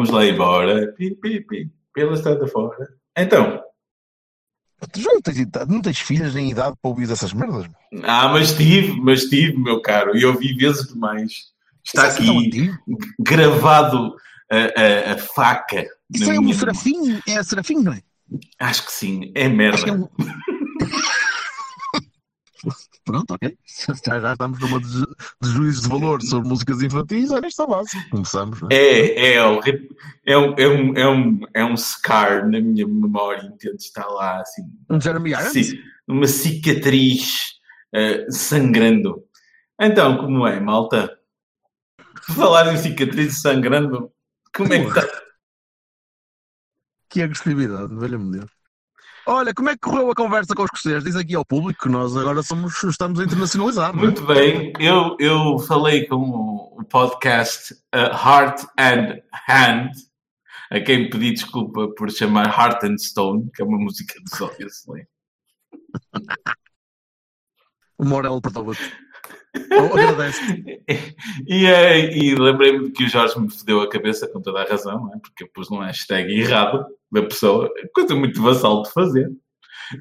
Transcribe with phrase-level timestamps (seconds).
[0.00, 0.92] Vamos lá embora.
[0.92, 1.70] Pi, pi, pi.
[1.92, 2.88] Pela estrada fora.
[3.16, 3.62] Então.
[4.92, 7.66] Tu já não tens, idade- não tens filhas em idade para ouvir essas merdas?
[7.92, 8.02] meu?
[8.04, 10.16] Ah, mas tive, mas tive, meu caro.
[10.16, 11.32] E eu vi vezes demais.
[11.84, 12.70] Está Isso é tão aqui
[13.18, 14.14] gravado
[14.50, 15.86] a, a- a faca.
[16.14, 18.00] Isso é um minha- serafim, é serafim, não é?
[18.58, 19.24] Acho que sim.
[19.24, 20.10] É que é merda.
[23.10, 23.58] Pronto, ok.
[24.06, 25.04] Já, já estamos numa de,
[25.42, 27.90] de juízo de valor sobre músicas infantis, olha, está base.
[28.08, 28.74] Começamos, não é?
[28.76, 29.88] É, é, horrível.
[30.24, 33.82] é, um, é, um, é, um, é um scar na minha memória, entende?
[33.82, 34.62] Está lá assim.
[34.88, 35.52] Um Jeremy Irons?
[35.52, 37.58] Sim, uma cicatriz
[37.92, 39.24] eh, sangrando.
[39.80, 41.18] Então, como é, malta?
[42.36, 44.12] Falar em cicatriz sangrando,
[44.54, 45.22] como é que está?
[47.08, 48.59] Que agressividade, velho-me Deus.
[49.26, 51.04] Olha, como é que correu a conversa com os escoceses?
[51.04, 53.94] Diz aqui ao público que nós agora somos, estamos a internacionalizar.
[53.94, 54.06] não é?
[54.06, 59.90] Muito bem, eu, eu falei com o, podcast uh, Heart and Hand,
[60.70, 64.66] a quem pedi desculpa por chamar Heart and Stone, que é uma música do Sófia
[64.66, 65.06] Slay.
[67.98, 68.40] O Morel.
[69.72, 70.40] Oh, agradece.
[71.46, 75.12] E, eh, e lembrei-me que o Jorge me fodeu a cabeça com toda a razão,
[75.14, 75.18] é?
[75.18, 79.30] porque eu pus um hashtag errado da pessoa, coisa muito vassal de fazer.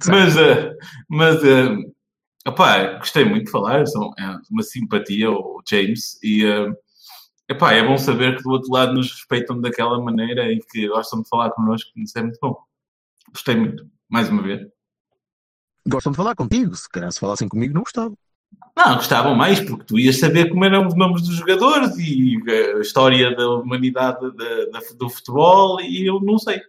[0.08, 0.78] Mas, eh,
[1.10, 1.76] mas eh,
[2.48, 6.72] opá, gostei muito de falar, são, é uma simpatia, o James, e eh,
[7.50, 11.22] epá, é bom saber que do outro lado nos respeitam daquela maneira e que gostam
[11.22, 12.56] de falar connosco, isso é muito bom.
[13.32, 14.68] Gostei muito, mais uma vez.
[15.88, 16.76] Gostam de falar contigo.
[16.76, 18.16] Se calhar se falassem comigo, não gostava.
[18.76, 22.38] Não, gostavam mais, porque tu ias saber como eram os nomes dos jogadores e
[22.78, 26.62] a história da humanidade da- da- do futebol e eu não sei.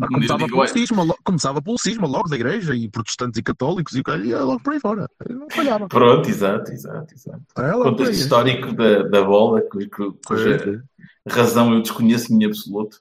[0.00, 4.02] Ah, Começava pelo cisma, começava pelo cisma logo da igreja e protestantes e católicos e
[4.06, 5.08] o ia logo por aí fora.
[5.28, 5.88] Não falhava.
[5.88, 7.42] Pronto, exato, exato, exato.
[7.58, 10.84] É por Contexto histórico da, da bola, cu- cu- cuja
[11.28, 12.98] razão eu desconheço em absoluto.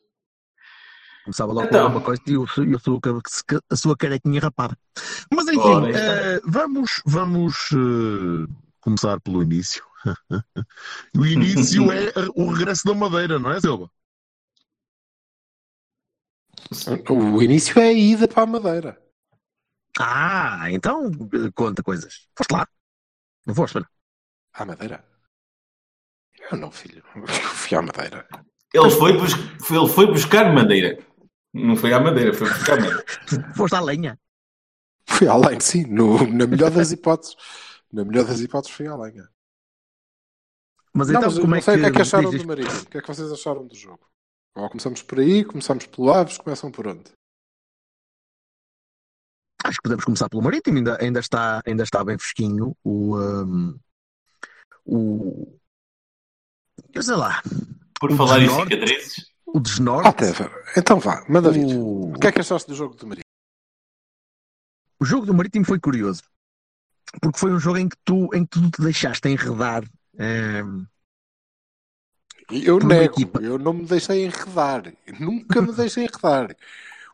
[1.24, 1.86] Começava logo Então.
[1.92, 2.46] com uma coisa e o
[3.44, 4.76] ca- a sua carequinha rapada.
[5.32, 6.00] Mas enfim, está.
[6.02, 9.84] eh, vamos, vamos eh, começar pelo início.
[11.16, 13.90] o início é o regresso da Madeira, não é, Silva?
[17.10, 19.02] O início é a ida para a Madeira.
[20.00, 22.28] Ah, então eh, conta coisas.
[22.36, 22.68] Foste lá?
[23.46, 23.88] Não foste, para
[24.54, 25.06] À Madeira?
[26.52, 27.04] Eu não, filho.
[27.16, 28.28] Eu fui à Madeira.
[28.74, 30.98] Ele foi, bus- foi- ele foi buscar madeira.
[31.54, 33.04] Não foi à madeira, foi madeira.
[33.56, 34.20] Foste à lenha.
[35.08, 35.84] Fui à lenha, sim.
[35.86, 37.36] No- na melhor das hipóteses.
[37.92, 39.30] Na melhor das hipóteses, fui à lenha.
[40.94, 42.30] Mas não, então mas eu como não é sei que, o que é que acharam
[42.30, 42.80] diz do Marítimo.
[42.82, 44.10] O que é que vocês acharam do jogo?
[44.56, 47.12] Ou começamos por aí, começamos pelo Aves, começam por onde?
[49.64, 53.18] Acho que podemos começar pelo Marítimo, ainda, ainda, está, ainda está bem fresquinho o.
[53.18, 53.80] um,
[54.86, 55.60] o
[56.94, 57.42] eu sei lá,
[58.00, 60.08] Por falar em cicatrizes, o desnorte.
[60.08, 60.52] Ah, Teva.
[60.78, 61.66] Então vá, manda vir.
[61.78, 63.26] o, O que é que achaste do jogo do Marítimo?
[65.00, 66.22] o jogo do Marítimo foi curioso,
[67.22, 69.84] porque foi um jogo em que tu, em que tu te deixaste enredar.
[70.20, 70.86] um,
[72.52, 73.42] Eu nego, equipa.
[73.42, 74.94] eu não me deixei enredar.
[75.20, 76.56] Nunca me deixei enredar.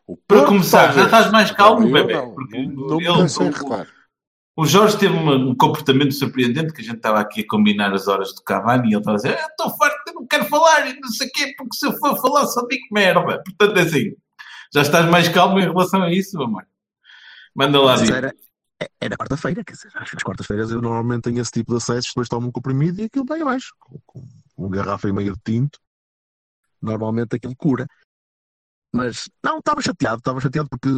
[0.06, 3.86] O Para começar, já estás mais calmo, eu bebê, Não, não, não me deixei enredar.
[4.58, 8.34] O Jorge teve um comportamento surpreendente que a gente estava aqui a combinar as horas
[8.34, 10.98] do Cavani e ele estava a dizer: "Ah, Estou farto, eu não quero falar e
[10.98, 13.40] não sei o quê, porque se eu for falar só digo merda.
[13.40, 14.16] Portanto, é assim,
[14.74, 16.66] já estás mais calmo em relação a isso, amor.
[17.54, 18.34] Manda lá, mas era,
[19.00, 22.08] era quarta-feira, quer dizer, acho que as quartas-feiras eu normalmente tenho esse tipo de acessos,
[22.08, 24.26] depois tomo um comprimido e aquilo vai abaixo, com, com
[24.56, 25.78] uma garrafa e meia de tinto.
[26.82, 27.86] Normalmente aquilo cura.
[28.92, 30.88] Mas não, estava chateado, estava chateado porque,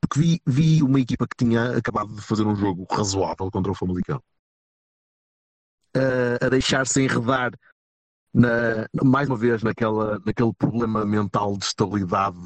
[0.00, 3.74] porque vi, vi uma equipa que tinha acabado de fazer um jogo razoável contra o
[3.74, 4.22] Famalicão
[5.94, 7.52] a, a deixar-se enredar
[8.34, 12.38] na- mais uma vez naquela, naquele problema mental de estabilidade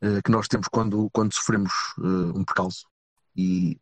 [0.00, 2.86] eh, que nós temos quando, quando sofremos eh, um percalço
[3.36, 3.78] e,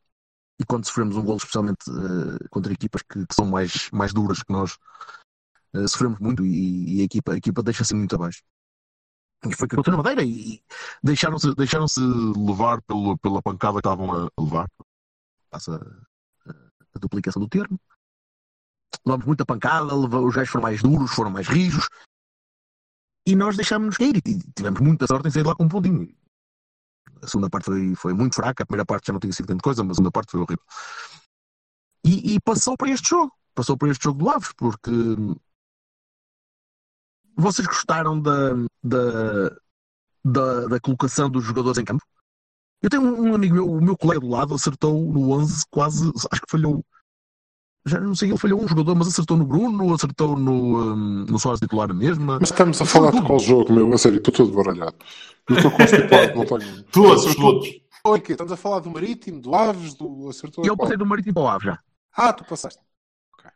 [0.61, 4.43] e quando sofremos um golo, especialmente eh, contra equipas que, que são mais, mais duras
[4.43, 4.77] que nós,
[5.89, 8.43] sofremos muito e, e a equipa, a equipa deixa-se muito abaixo.
[9.47, 10.63] E foi que na Madeira e
[11.03, 11.87] deixaram-se deixaram
[12.37, 14.69] levar pelo, pela pancada que estavam a levar.
[15.49, 15.81] passa
[16.47, 17.81] a, duplicação do termo.
[19.07, 21.89] Levamos muita pancada, leva- os gajos foram mais duros, foram mais rijos.
[23.27, 26.15] E nós deixámos-nos cair e tivemos muita sorte em sair lá com um pontinho.
[27.23, 29.63] A segunda parte foi, foi muito fraca, a primeira parte já não tinha sido grande
[29.63, 30.65] coisa, mas a segunda parte foi horrível.
[32.05, 33.33] E, e passou para este jogo.
[33.55, 34.91] Passou para este jogo do Aves, porque
[37.37, 38.51] vocês gostaram da,
[38.83, 39.51] da,
[40.25, 42.03] da, da colocação dos jogadores em campo?
[42.83, 46.11] Eu tenho um, um amigo meu, o meu colega do lado, acertou no 11, quase,
[46.31, 46.85] acho que falhou.
[47.87, 51.39] Já não sei, ele falhou um jogador, mas acertou no Bruno, acertou no, um, no
[51.39, 52.25] Soares titular mesmo.
[52.25, 53.93] Mas estamos a falar de qual jogo, meu?
[53.93, 54.97] A sério, estou todo baralhado.
[55.49, 56.83] Eu estou constipado, não tenho.
[56.85, 57.81] Todos, Acertou- todos.
[58.07, 58.33] Oi, quê?
[58.33, 60.65] Estamos a falar do Marítimo, do Aves, do Acertou.
[60.65, 61.79] Eu passei do Marítimo para o Ave já.
[62.15, 62.81] Ah, tu passaste.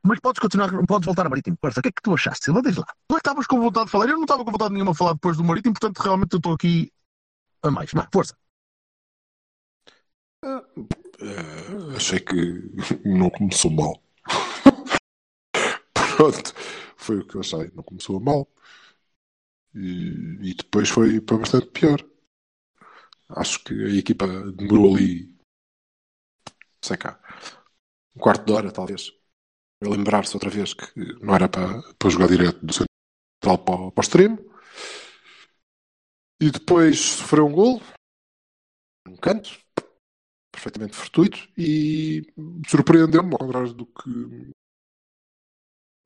[0.06, 1.56] Mas podes continuar, podes voltar ao Marítimo.
[1.60, 2.44] Força, o que é que tu achaste?
[2.44, 2.84] Silva, diz lá.
[2.84, 4.08] Tu é que estavas com vontade de falar.
[4.08, 6.52] Eu não estava com vontade nenhuma de falar depois do Marítimo, portanto, realmente eu estou
[6.52, 6.92] aqui
[7.62, 7.90] a mais.
[7.92, 8.36] Vá, força.
[10.44, 12.34] Eh, achei que
[13.08, 14.02] não começou mal.
[16.16, 16.52] Pronto,
[16.96, 17.70] foi o que eu achei.
[17.74, 18.46] Não começou mal.
[19.74, 21.98] E, e depois foi para bastante pior.
[23.28, 25.34] Acho que a equipa demorou ali,
[26.82, 27.18] sei cá,
[28.14, 29.23] um quarto de hora, talvez, a
[29.82, 30.86] lembrar-se outra vez que
[31.20, 34.38] não era para, para jogar direto do central para, para o extremo.
[36.40, 37.80] E depois sofreu um golo,
[39.08, 39.50] um canto,
[40.52, 42.22] perfeitamente fortuito e
[42.68, 44.52] surpreendeu-me, ao contrário do que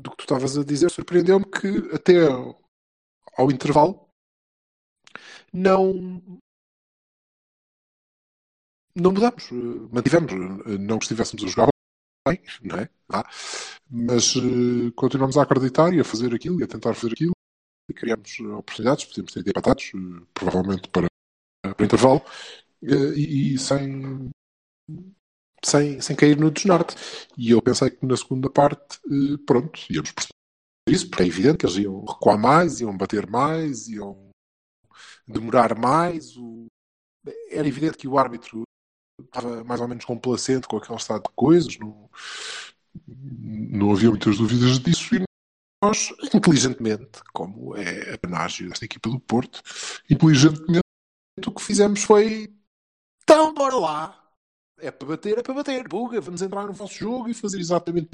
[0.01, 2.61] do que tu estavas a dizer, surpreendeu-me que até ao,
[3.37, 4.09] ao intervalo
[5.53, 6.41] não
[8.95, 11.69] não mudamos, eh, mantivemos, eh, não que estivéssemos a jogar
[12.29, 12.89] bem, não é?
[13.91, 17.33] Mas eh, continuamos a acreditar e a fazer aquilo e a tentar fazer aquilo
[17.89, 21.07] e criamos oportunidades, podíamos ter empatados, eh, provavelmente para,
[21.63, 22.23] para intervalo,
[22.83, 24.31] eh, e, e sem,
[25.65, 26.95] sem, sem cair no desnorte.
[27.37, 29.01] E eu pensei que na segunda parte,
[29.47, 30.35] pronto, íamos perceber
[30.89, 34.31] isso, porque é evidente que eles iam recuar mais, iam bater mais, iam
[35.27, 36.37] demorar mais.
[36.37, 36.67] O...
[37.51, 38.63] Era evidente que o árbitro
[39.21, 42.09] estava mais ou menos complacente com aquele estado de coisas, não,
[43.07, 45.15] não havia muitas dúvidas disso.
[45.15, 45.23] E
[45.83, 49.63] nós, inteligentemente, como é a panágio desta equipa do Porto,
[50.11, 50.83] inteligentemente
[51.47, 52.53] o que fizemos foi
[53.29, 54.33] então bora lá.
[54.81, 55.87] É para bater, é para bater.
[55.87, 58.13] Buga, vamos entrar no vosso jogo e fazer exatamente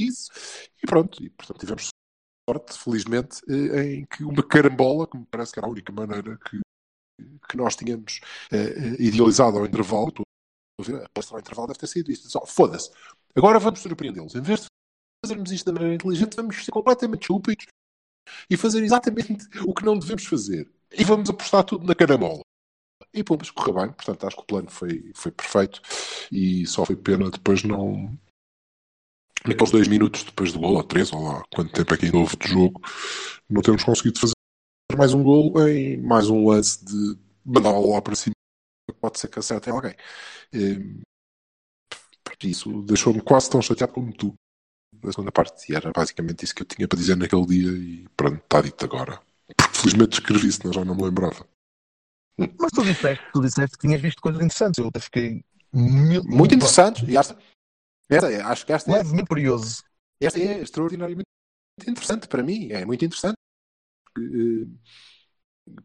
[0.00, 0.30] isso.
[0.82, 1.88] E pronto, e portanto tivemos
[2.48, 6.38] sorte, felizmente, eh, em que uma carambola, que me parece que era a única maneira
[6.38, 6.58] que,
[7.50, 8.20] que nós tínhamos
[8.50, 10.10] eh, idealizado ao intervalo,
[10.80, 12.28] a palestra ao intervalo deve ter sido isto.
[12.28, 12.90] Só, Foda-se.
[13.34, 14.34] Agora vamos surpreendê-los.
[14.34, 14.66] Em vez de
[15.24, 17.66] fazermos isto da maneira inteligente, vamos ser completamente estúpidos
[18.50, 20.70] e fazer exatamente o que não devemos fazer.
[20.92, 22.40] E vamos apostar tudo na carambola.
[23.12, 25.80] E pô, mas correu bem, portanto acho que o plano foi, foi perfeito
[26.30, 28.16] e só foi pena depois não.
[29.46, 32.36] Naqueles dois minutos depois do gol, ou três, ou lá, quanto tempo é que houve
[32.36, 32.80] de jogo,
[33.48, 34.32] não temos conseguido fazer
[34.96, 38.34] mais um gol em mais um lance de bola lá para cima,
[38.94, 39.94] pode ser que acerte alguém.
[40.52, 41.00] E,
[42.42, 44.34] isso deixou-me quase tão chateado como tu
[45.02, 48.08] na segunda parte, e era basicamente isso que eu tinha para dizer naquele dia, e
[48.16, 49.20] pronto, está dito agora.
[49.46, 51.46] Porque felizmente escrevi, senão já não me lembrava.
[52.38, 54.78] Mas tu disseste, tu disseste que tinhas visto coisas interessantes.
[54.78, 55.42] Eu até fiquei
[55.72, 57.04] mil- Muito interessante.
[57.06, 57.38] E esta,
[58.10, 59.82] esta, é- acho que esta é, levemente curioso.
[60.20, 61.26] esta é extraordinariamente
[61.86, 62.70] interessante para mim.
[62.70, 63.36] É muito interessante.
[64.18, 64.66] Eh,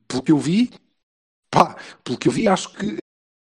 [0.08, 0.70] Pelo que eu vi,
[1.51, 2.98] pá, pelo que eu vi, acho que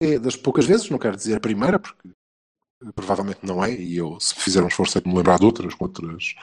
[0.02, 3.98] é das poucas vezes, não quero dizer a primeira, porque eh, provavelmente não é, e
[3.98, 6.36] eu, se fizer um esforço, é de me lembrar de outras, com outras,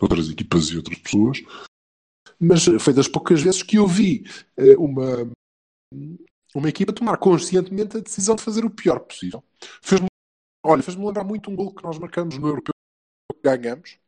[0.00, 1.42] outras equipas e outras pessoas,
[2.40, 4.24] mas eh, foi das poucas vezes que eu vi
[4.56, 5.30] eh, uma,
[6.54, 9.44] uma equipa tomar conscientemente a decisão de fazer o pior possível.
[9.82, 10.08] Fez-me,
[10.64, 12.72] olha, fez-me lembrar muito um gol que nós marcamos no Europeu
[13.30, 13.98] que ganhamos,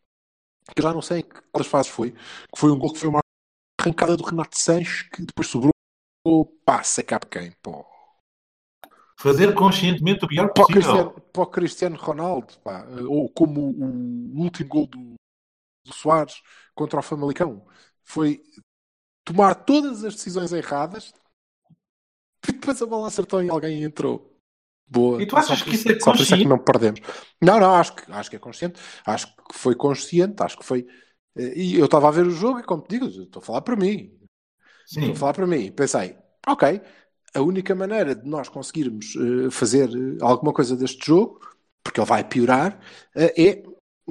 [0.74, 3.08] que já não sei em que quais fases foi, que foi um gol que foi
[3.10, 3.20] uma
[3.78, 5.73] arrancada do Renato Sanches que depois sobrou
[7.06, 7.84] cá de quem, pá.
[9.18, 10.82] Fazer conscientemente o pior Para possível.
[10.82, 12.86] Cristiano, para o Cristiano Ronaldo, pá.
[13.08, 15.14] ou como o, último gol do,
[15.84, 16.42] do Soares
[16.74, 17.66] contra o Famalicão,
[18.02, 18.42] foi
[19.24, 21.12] tomar todas as decisões erradas
[22.48, 24.30] e depois a bola acertou e alguém entrou.
[24.86, 25.22] Boa.
[25.22, 26.48] E tu achas que isso é Só por isso é que consciente?
[26.48, 27.00] não perdemos.
[27.42, 28.80] Não, não, acho que, acho que é consciente.
[29.06, 30.86] Acho que foi consciente, acho que foi.
[31.36, 33.62] eh, E eu estava a ver o jogo e, como te digo, estou a falar
[33.62, 34.18] para mim.
[34.86, 35.00] Sim.
[35.00, 35.72] Estou a falar para mim.
[35.72, 36.80] Pensei, ok,
[37.34, 41.40] a única maneira de nós conseguirmos eh, fazer eh, alguma coisa deste jogo,
[41.82, 42.78] porque ele vai piorar,
[43.16, 43.62] eh, é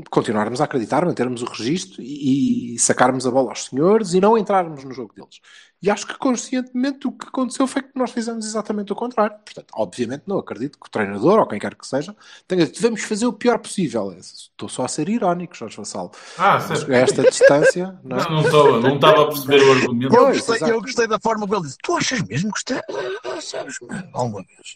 [0.10, 4.38] continuarmos a acreditar, mantermos o registro e, e sacarmos a bola aos senhores e não
[4.38, 5.40] entrarmos no jogo deles.
[5.84, 9.36] E acho que conscientemente o que aconteceu foi que nós fizemos exatamente o contrário.
[9.44, 12.16] Portanto, obviamente não acredito que o treinador ou quem quer que seja
[12.48, 14.16] tenha dito, devemos fazer o pior possível.
[14.18, 16.12] Estou só a ser irónico, Jorge Vassalo.
[16.38, 18.24] Ah, Mas a esta distância, não é?
[18.24, 20.16] Não, não estou- não estava a perceber o argumento.
[20.16, 20.72] Eu Pois, gostei, exato.
[20.72, 21.78] eu gostei da forma como ele disse.
[21.84, 22.82] Tu achas mesmo que isto é.
[23.26, 23.76] ah, Sabes,
[24.14, 24.76] alguma vez?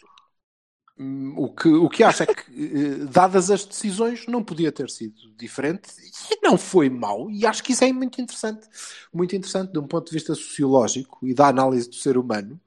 [1.36, 5.14] O que, o que acho é que, eh, dadas as decisões, não podia ter sido
[5.36, 5.90] diferente
[6.30, 7.30] e não foi mau.
[7.30, 8.66] E acho que isso é muito interessante.
[9.12, 12.60] Muito interessante de um ponto de vista sociológico e da análise do ser humano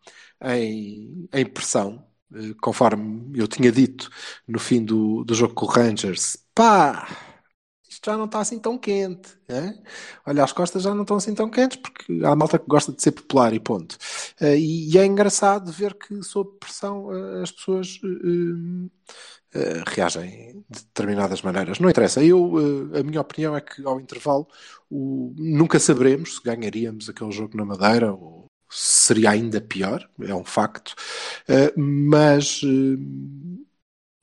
[0.43, 2.05] em, em pressão.
[2.33, 4.09] Eh, Conforme eu tinha dito
[4.47, 7.07] no fim do, do jogo com o Rangers, pá,
[8.01, 9.37] isto já não está assim tão quente.
[9.47, 9.75] é?
[10.25, 13.01] Olha, as costas já não estão assim tão quentes porque há malta que gosta de
[13.01, 13.95] ser popular e ponto.
[14.39, 17.99] Eh, e, é engraçado ver que, sob pressão, eh, as pessoas
[19.53, 21.79] eh, reagem de determinadas maneiras.
[21.79, 22.23] Não interessa.
[22.23, 22.55] Eu,
[22.99, 24.47] a minha opinião é que, ao intervalo,
[24.89, 30.09] nunca saberemos se ganharíamos aquele jogo na Madeira ou se seria ainda pior.
[30.21, 30.95] É um facto.
[31.77, 32.61] Mas.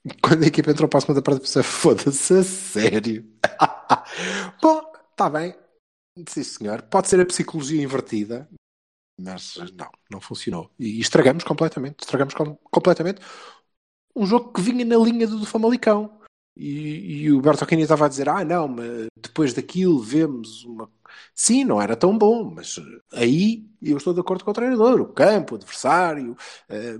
[0.23, 3.25] quando a equipa entrou para a segunda parte, pensei, foda-se, a sério.
[4.63, 5.55] Bom, está bem.
[6.29, 6.83] Sim, senhor.
[6.83, 8.49] Pode ser a psicologia invertida,
[9.19, 10.71] mas não, não funcionou.
[10.79, 12.01] E estragamos completamente.
[12.03, 13.21] Estragamos com- completamente
[14.15, 16.19] um jogo que vinha na linha do, do Famalicão.
[16.57, 20.91] E, e o Bertolini estava a dizer: Ah, não, mas depois daquilo vemos uma.
[21.35, 22.77] Sim, não era tão bom, mas
[23.13, 25.01] aí eu estou de acordo com o treinador.
[25.01, 26.37] O campo, o adversário,
[26.69, 26.99] eh,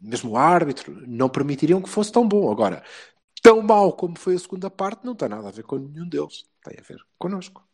[0.00, 2.50] mesmo o árbitro, não permitiriam que fosse tão bom.
[2.50, 2.82] Agora,
[3.42, 6.44] tão mau como foi a segunda parte, não tem nada a ver com nenhum deles.
[6.64, 7.66] Tem a ver connosco.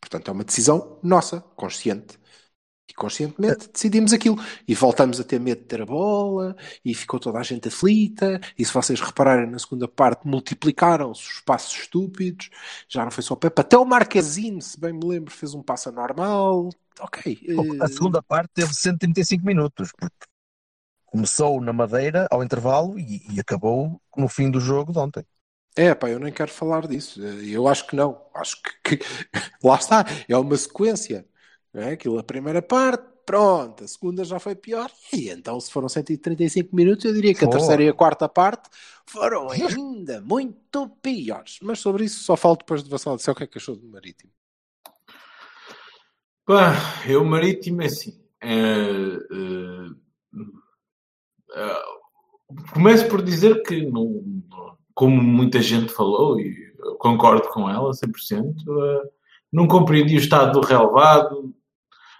[0.00, 2.18] Portanto, é uma decisão nossa, consciente.
[2.88, 4.36] E conscientemente decidimos aquilo.
[4.66, 8.40] E voltamos a ter medo de ter a bola, e ficou toda a gente aflita.
[8.58, 12.50] E se vocês repararem na segunda parte, multiplicaram-se os passos estúpidos.
[12.88, 13.60] Já não foi só o Pepe.
[13.60, 16.70] Até o Marquezine, se bem me lembro, fez um passo anormal.
[16.98, 17.40] Ok.
[17.80, 20.26] A eh, segunda parte teve 135 minutos, porque
[21.10, 25.24] começou na Madeira ao intervalo e, e acabou no fim do jogo de ontem.
[25.76, 27.22] É, pá, eu nem quero falar disso.
[27.22, 28.20] Eu acho que não.
[28.34, 29.04] Acho que, que-
[29.64, 31.26] lá está, é uma sequência.
[31.72, 31.90] É?
[31.92, 34.90] Aquilo, a primeira parte, pronto, a segunda já foi pior.
[35.12, 37.48] E então, se foram 135 minutos, eu diria que a Foram.
[37.48, 38.68] terceira e a quarta parte
[39.06, 41.58] foram ainda muito piores.
[41.62, 43.86] Mas sobre isso só falo depois de Vassal dizer o que é que achou do
[43.88, 44.32] Marítimo.
[46.44, 46.74] Pá,
[47.08, 48.20] eu marítimo é assim.
[48.42, 49.90] é, é,
[51.54, 51.76] é,
[52.72, 54.22] começo por dizer que, não-
[54.94, 56.54] como muita gente falou, e
[56.98, 59.02] concordo com ela 100%, é,
[59.52, 61.54] não compreendi o estado do relevado,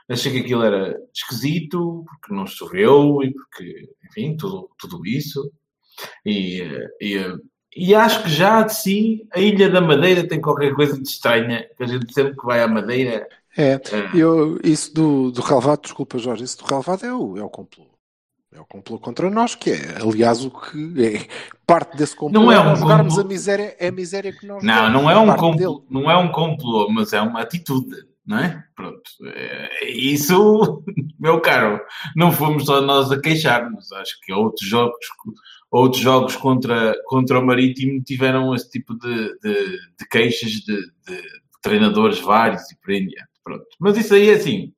[0.08, 5.52] achei que aquilo era esquisito, porque não choveu e porque, enfim, tudo, tudo isso.
[6.26, 7.36] E, eh, e,
[7.76, 11.68] e acho que já de si a Ilha da Madeira tem qualquer coisa de estranha,
[11.76, 13.28] que a gente sempre que vai à Madeira.
[13.56, 13.78] É,
[14.14, 17.86] eu, isso do, do relevado, desculpa Jorge, isso do relevado é o, é o complô.
[18.52, 21.28] É o complô contra nós, que é, aliás, o que é
[21.64, 22.42] parte desse complô.
[22.42, 23.28] Não é um nós jogarmos complô.
[23.28, 26.16] a miséria, é a miséria que nós Não, não é, um parte complô, não é
[26.16, 27.94] um complô, mas é uma atitude,
[28.26, 28.64] não é?
[28.74, 29.02] Pronto.
[29.24, 30.82] É, Isso,
[31.18, 31.80] meu caro,
[32.16, 33.92] não fomos só nós a queixar-nos.
[33.92, 34.98] Acho que outros jogos,
[35.70, 40.76] outros jogos contra, contra o Marítimo tiveram esse tipo de, de, de queixas de,
[41.06, 41.22] de
[41.62, 43.06] treinadores vários e por aí.
[43.44, 43.66] Pronto.
[43.78, 44.72] Mas isso aí é assim.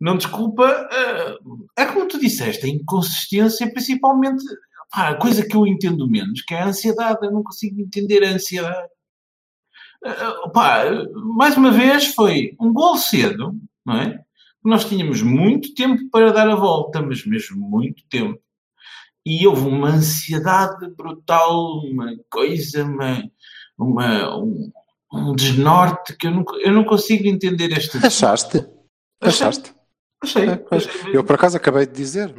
[0.00, 1.38] Não desculpa, eh,
[1.78, 4.44] é como tu disseste, a inconsistência, principalmente,
[4.90, 7.24] pá, a coisa que eu entendo menos, que é a ansiedade.
[7.24, 8.88] Eu não consigo entender a ansiedade.
[10.04, 10.84] Uh, pá,
[11.36, 14.20] mais uma vez foi um gol cedo, não é?
[14.62, 18.38] Nós tínhamos muito tempo para dar a volta, mas mesmo muito tempo.
[19.24, 23.24] E houve uma ansiedade brutal, uma coisa, uma,
[23.78, 24.70] uma- um,
[25.12, 27.96] um desnorte que eu não, eu não consigo entender este.
[28.04, 28.64] Achaste?
[29.20, 29.74] Achaste?
[30.22, 30.48] Achei.
[30.48, 30.64] É.
[31.12, 32.34] Eu, por acaso, acabei de dizer,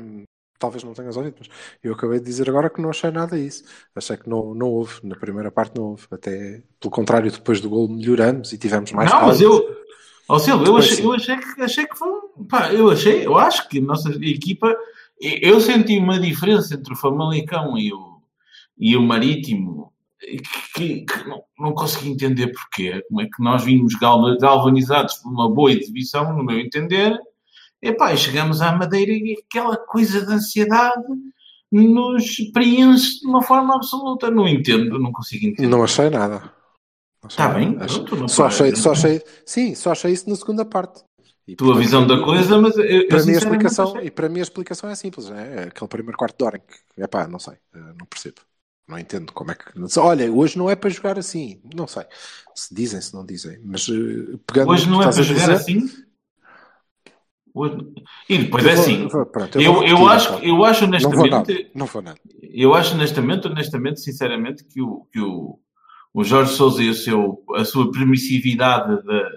[0.60, 1.48] talvez não tenhas ouvido, mas
[1.84, 3.64] eu acabei de dizer agora que não achei nada isso.
[3.96, 6.06] Achei que não, não houve, na primeira parte não houve.
[6.12, 9.56] Até, pelo contrário, depois do gol melhoramos e tivemos mais não, mas calma.
[9.56, 9.78] eu.
[10.30, 12.10] Ó Silvio, eu achei, eu achei que, achei que foi.
[12.50, 14.76] Pá, eu achei, eu acho que a nossa equipa.
[15.20, 18.22] Eu senti uma diferença entre o Famalicão e o,
[18.78, 19.92] e o Marítimo
[20.76, 23.02] que, que- não, não consegui entender porquê.
[23.08, 27.18] Como é que nós vimos galva- galvanizados por uma boa exibição, no meu entender.
[27.82, 31.04] E pá, e chegamos à Madeira e aquela coisa de ansiedade
[31.72, 34.32] nos preenche de uma forma absoluta.
[34.32, 35.68] Não entendo, não consigo entender.
[35.70, 36.52] Não achei nada.
[37.28, 40.64] Está bem, Achei- pronto, não só, achei, só achei, sim, só achei isso na segunda
[40.64, 41.04] parte.
[41.48, 44.30] E, tua portanto, visão da coisa, mas eu, eu para mim a explicação e para
[44.30, 47.26] mim a explicação é simples é aquele primeiro quarto de hora em que é pá
[47.28, 48.42] não sei eh, não percebo
[48.88, 49.64] não entendo como é que
[49.98, 52.04] olha hoje não é para jogar assim não sei
[52.54, 55.90] se dizem se não dizem mas eh, pegando Hoje não é para jogar dizer, assim?
[58.30, 59.02] E depois é Eu vou- assim.
[59.04, 61.36] eu vou- pronto, eu Eu, eu, acho, eu acho Não vou nada.
[61.38, 61.72] honestamente.
[61.76, 62.20] Não vou nada.
[62.42, 65.60] Eu acho honestamente, honestamente, sinceramente, que o, que o,
[66.14, 69.30] o Jorge Sousa e o seu, a sua permissividade da,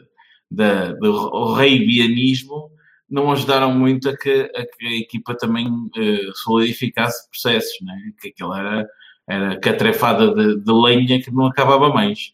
[0.50, 2.70] da, do reibianismo
[3.08, 7.94] não ajudaram muito a que a, que a equipa também eh, solidificasse processos, né?
[8.20, 8.88] que aquilo era,
[9.28, 12.32] era catrefada de, de lenha que não acabava mais.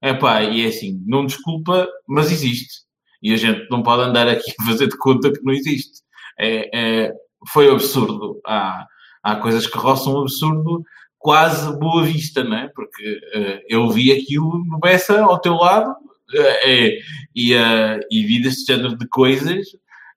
[0.00, 2.82] Epá, e é assim, não desculpa, mas existe.
[3.22, 6.02] E a gente não pode andar aqui a fazer de conta que não existe.
[6.38, 7.12] É, é-
[7.52, 8.40] foi absurdo.
[8.46, 8.86] Há,
[9.22, 10.82] há coisas que roçam absurdo
[11.18, 12.68] quase boa vista, não é?
[12.74, 15.94] Porque eh, eu vi aquilo no Bessa ao teu lado
[16.34, 16.98] eh, eh,
[17.34, 19.66] e, eh, e vi deste género de coisas,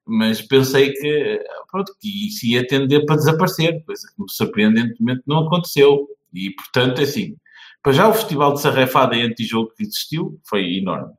[0.05, 1.39] mas pensei que,
[1.71, 6.07] pronto, que isso ia tender para desaparecer, coisa que surpreendentemente não aconteceu.
[6.33, 7.35] E, portanto, é assim,
[7.83, 11.13] para já o Festival de Sarrafada e Antijogo que existiu foi enorme.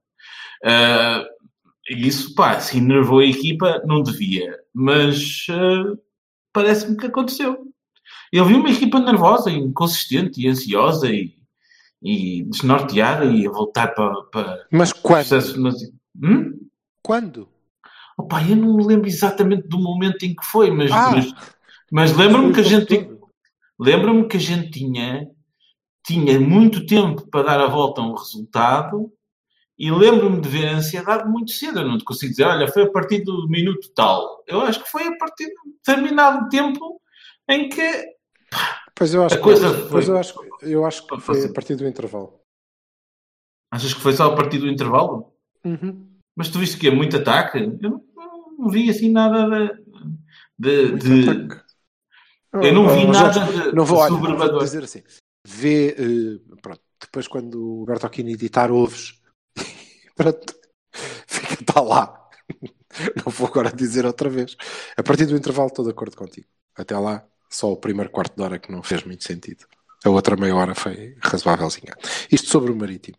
[0.65, 1.25] Ah,
[1.91, 4.59] isso, pá, se enervou a equipa, não devia.
[4.75, 5.95] Mas ah,
[6.53, 7.67] parece-me que aconteceu.
[8.33, 11.35] Eu vi uma equipa nervosa, inconsistente e ansiosa e,
[12.03, 15.29] e desnorteada e a voltar para, para Mas o quando?
[15.29, 15.61] processo.
[15.61, 15.75] Mas,
[16.23, 16.59] hum?
[17.03, 17.49] Quando?
[18.19, 21.13] Opa, eu não me lembro exatamente do momento em que foi, mas, Ah!
[21.13, 21.35] mas,
[21.93, 23.11] mas lembro-me que a gente
[23.79, 25.29] lembro-me que a gente tinha,
[26.05, 29.13] tinha muito tempo para dar a volta a um resultado
[29.79, 31.81] e lembro-me de ver a ansiedade muito cedo.
[31.81, 34.43] Eu não te consigo dizer, olha, foi a partir do minuto tal.
[34.47, 37.01] Eu acho que foi a partir de um determinado tempo
[37.49, 38.17] em que
[38.95, 40.03] Pois eu acho A que coisa foi.
[40.03, 42.41] foi- eu acho, eu acho que foi a partir do intervalo.
[43.71, 45.33] achas que foi só a partir do intervalo.
[46.35, 47.59] Mas tu viste que é muito ataque?
[47.59, 48.05] Eu não,
[48.59, 49.47] não vi assim nada
[50.59, 50.93] de.
[50.93, 51.67] de- de-
[52.55, 55.03] eu não vi Oh, nada de, Não vou, de vou dizer assim.
[55.47, 59.21] Vê, eh, pronto, depois quando o Bertolini editar ouves,
[60.17, 60.55] pronto,
[61.27, 62.29] fica, está lá.
[63.25, 64.57] Não vou agora dizer outra vez.
[64.97, 66.47] A partir do intervalo estou de acordo contigo.
[66.75, 69.67] Até lá, só o primeiro quarto de hora que não fez muito sentido.
[70.05, 71.95] A outra meia hora foi razoávelzinha.
[72.31, 73.19] Isto sobre o Marítimo.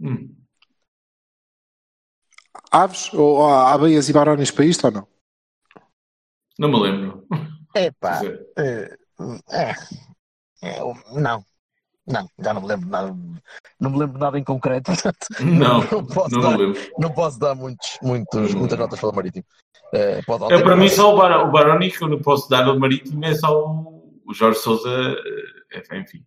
[0.00, 0.34] Hum.
[2.70, 5.08] Aves ou há abelhas e barões para isto ou não?
[6.58, 7.26] Não me lembro.
[7.74, 8.20] Epá,
[8.58, 8.96] eh,
[9.50, 9.74] é,
[10.62, 10.78] é,
[11.14, 11.44] não,
[12.06, 13.16] não, já não me lembro de nada,
[13.80, 16.58] não me lembro nada em concreto, portanto, Não, não posso não dar,
[16.98, 19.44] não posso dar muitos, muitos, muitas notas para o Marítimo.
[19.94, 22.66] Eh, pode É, para mim, só o, Bar o Baroni que eu não posso dar
[22.66, 24.88] ao Marítimo é só o, Jorge Souza,
[25.70, 26.24] eh, enfim.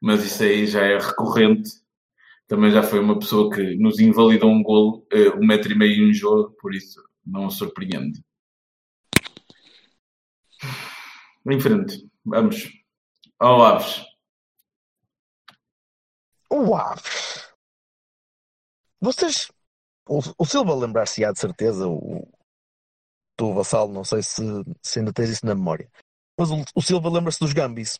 [0.00, 1.70] Mas isso aí já é recorrente.
[2.46, 6.04] Também já foi uma pessoa que nos invalidou um golo, eh, um metro e meio
[6.04, 8.22] em um jogo, por isso não surpreende.
[11.50, 12.70] Em frente, vamos.
[13.38, 14.13] Ao Aves.
[16.54, 16.94] Uau!
[19.00, 19.50] Vocês.
[20.08, 22.28] O, o Silva lembrar-se-á de certeza, o,
[23.36, 24.42] tu, Vassal, não sei se,
[24.82, 25.90] se ainda tens isso na memória,
[26.38, 27.98] mas o, o Silva lembra-se dos Gambis.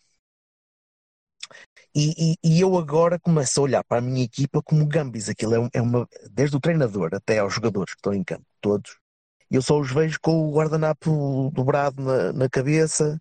[1.94, 5.28] E, e- e eu agora começo a olhar para a minha equipa como Gambis.
[5.28, 6.08] Aquilo é, é uma.
[6.30, 8.98] Desde o treinador até aos jogadores que estão em campo, todos.
[9.50, 13.20] Eu só os vejo com o guardanapo dobrado na, na cabeça,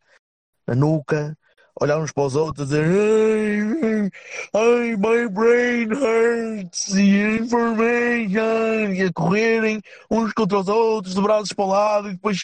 [0.68, 1.38] na nuca,
[1.82, 4.10] olhar uns para os outros e dizer ai,
[4.54, 11.66] ai, my brain hurts, the information, e a correrem uns contra os outros, dobrados para
[11.66, 12.44] o lado, e depois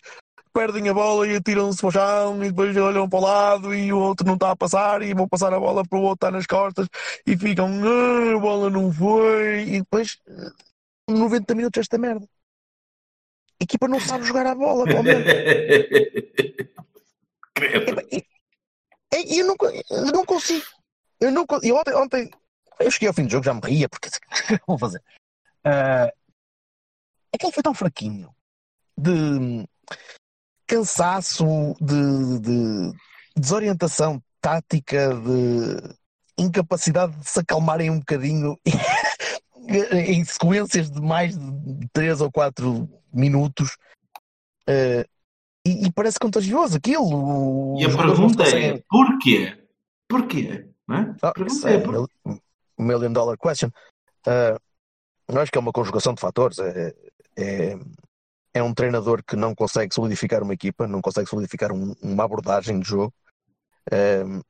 [0.52, 3.94] perdem a bola e atiram-se para o chão, e depois olham para o lado e
[3.94, 6.32] o outro não está a passar, e vão passar a bola para o outro, está
[6.32, 6.88] nas costas,
[7.26, 10.50] e ficam, "Ah, a bola não foi, e depois, eh,
[11.08, 12.26] 90 minutos esta merda.
[13.62, 15.28] A equipa não sabe jogar a bola, atualmente.
[17.54, 17.92] Credo.
[17.92, 18.26] Epá, e-
[19.25, 19.55] e- Eu não,
[19.89, 20.65] eu não consigo.
[21.19, 22.29] Eu não co- e ontem, ontem
[22.79, 24.10] eu cheguei ao fim do jogo, já me ria, porque
[24.67, 25.01] vou fazer.
[25.63, 26.12] Ah,
[27.34, 28.34] aquele foi tão fraquinho
[28.97, 29.67] de
[30.67, 31.45] cansaço,
[31.82, 32.93] de, de
[33.36, 35.95] desorientação tática, de
[36.43, 38.58] incapacidade de se acalmarem um bocadinho
[39.91, 43.75] em sequências de mais de 3 ou 4 minutos.
[44.67, 45.05] Ah,
[45.65, 47.76] e, e parece contagioso aquilo.
[47.80, 49.58] E a pergunta é: porquê?
[50.08, 50.67] Porquê?
[50.88, 51.15] Não é?
[51.22, 51.93] Ah, pergunta é: é por-
[52.26, 52.41] mil-
[52.78, 53.69] million dollar question.
[54.28, 54.58] Ah,
[55.28, 56.58] eu acho que é uma conjugação de fatores.
[56.60, 56.93] É,
[57.38, 57.80] é,
[58.54, 62.80] é um treinador que não consegue solidificar uma equipa, não consegue solidificar um- uma abordagem
[62.80, 63.13] de jogo.
[63.91, 64.41] Ah,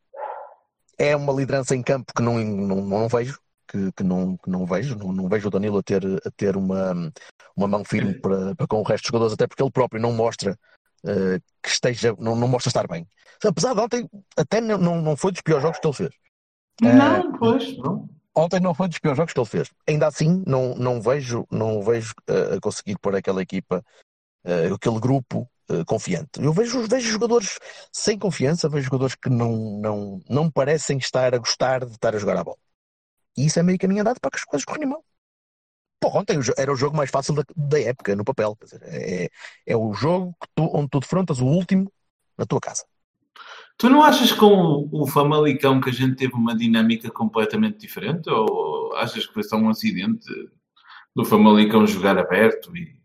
[0.98, 4.66] é uma liderança em campo que não, não, não vejo, que, que não, que não
[4.66, 4.98] vejo.
[4.98, 7.12] Não, não vejo o Danilo a ter, a ter uma,
[7.56, 10.12] uma mão firme para, para com o resto dos jogadores, até porque ele próprio não
[10.12, 10.58] mostra
[11.06, 13.08] ah, que esteja, não, não mostra estar bem.
[13.44, 16.10] Apesar de ontem, até não, não foi dos piores jogos que ele fez.
[16.82, 18.10] Não, pois, não.
[18.36, 19.70] Ontem não foi dos piores jogos que ele fez.
[19.88, 23.84] Ainda assim, não, não vejo, não vejo uh, a conseguir pôr aquela equipa
[24.44, 26.42] eh, aquele grupo eh, confiante.
[26.42, 27.60] Eu vejo, vejo jogadores
[27.92, 32.18] sem confiança, vejo jogadores que não, não, não parecem estar a gostar de estar a
[32.18, 32.58] jogar a bola.
[33.38, 35.04] E isso é meio caminho andado para que as coisas correm mal.
[36.00, 38.58] Pô, ontem era o jogo mais fácil da, da época, no papel.
[38.64, 39.30] Dizer, é,
[39.66, 41.92] é o jogo tu- onde tu defrontas o último
[42.38, 42.86] na tua casa.
[43.78, 48.30] Tu não achas que com o Famalicão que a gente teve uma dinâmica completamente diferente?
[48.30, 50.28] Ou achas que foi só um acidente
[51.16, 52.76] do Famalicão jogar aberto?
[52.76, 52.99] E...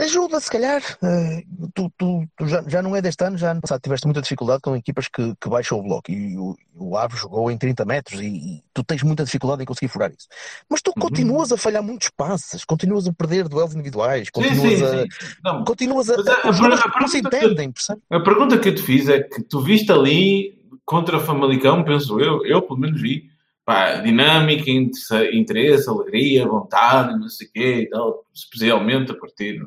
[0.00, 0.82] Ajuda, se calhar.
[1.02, 1.42] Eh,
[1.74, 4.60] tu, tu- tu já, já não é deste ano, já ano passado tiveste muita dificuldade
[4.62, 8.20] com equipas que, que baixam o bloco e o, o Aves jogou em 30 metros
[8.20, 10.26] e, e tu tens muita dificuldade em conseguir furar isso.
[10.70, 11.02] Mas tu Uhum.
[11.02, 15.02] continuas a falhar muitos passes, continuas a perder duelos individuais, Sim, continuas sim, a.
[15.02, 15.08] sim.
[15.44, 16.16] Não, Continuas a.
[16.16, 18.02] Mas a- a a não se pergunta que- entendem, percebes?
[18.10, 22.44] A pergunta que eu te fiz é que tu viste ali contra Famalicão, penso eu,
[22.44, 23.30] eu pelo menos vi,
[23.64, 29.64] pá, dinâmica, interesse, interesse, alegria, vontade, não sei o quê e tal, especialmente a partir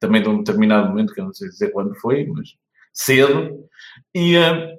[0.00, 2.54] também de um determinado momento, que eu não sei dizer quando foi, mas
[2.92, 3.68] cedo,
[4.14, 4.76] e eh,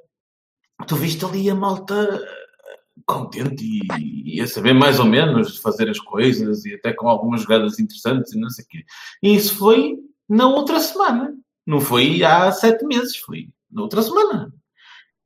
[0.88, 5.90] tu viste ali a malta eh, contente e, e a saber mais ou menos fazer
[5.90, 8.86] as coisas e até com algumas jogadas interessantes e não sei o quê.
[9.24, 11.34] E isso foi na outra semana.
[11.66, 14.54] Não foi há sete meses, foi na outra semana.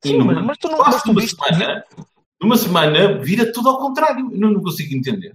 [0.04, 1.84] Sim, mas, mas tu não, mas de tu uma viste, semana,
[2.40, 4.30] numa semana vira tudo ao contrário.
[4.30, 5.34] Eu não, não consigo entender.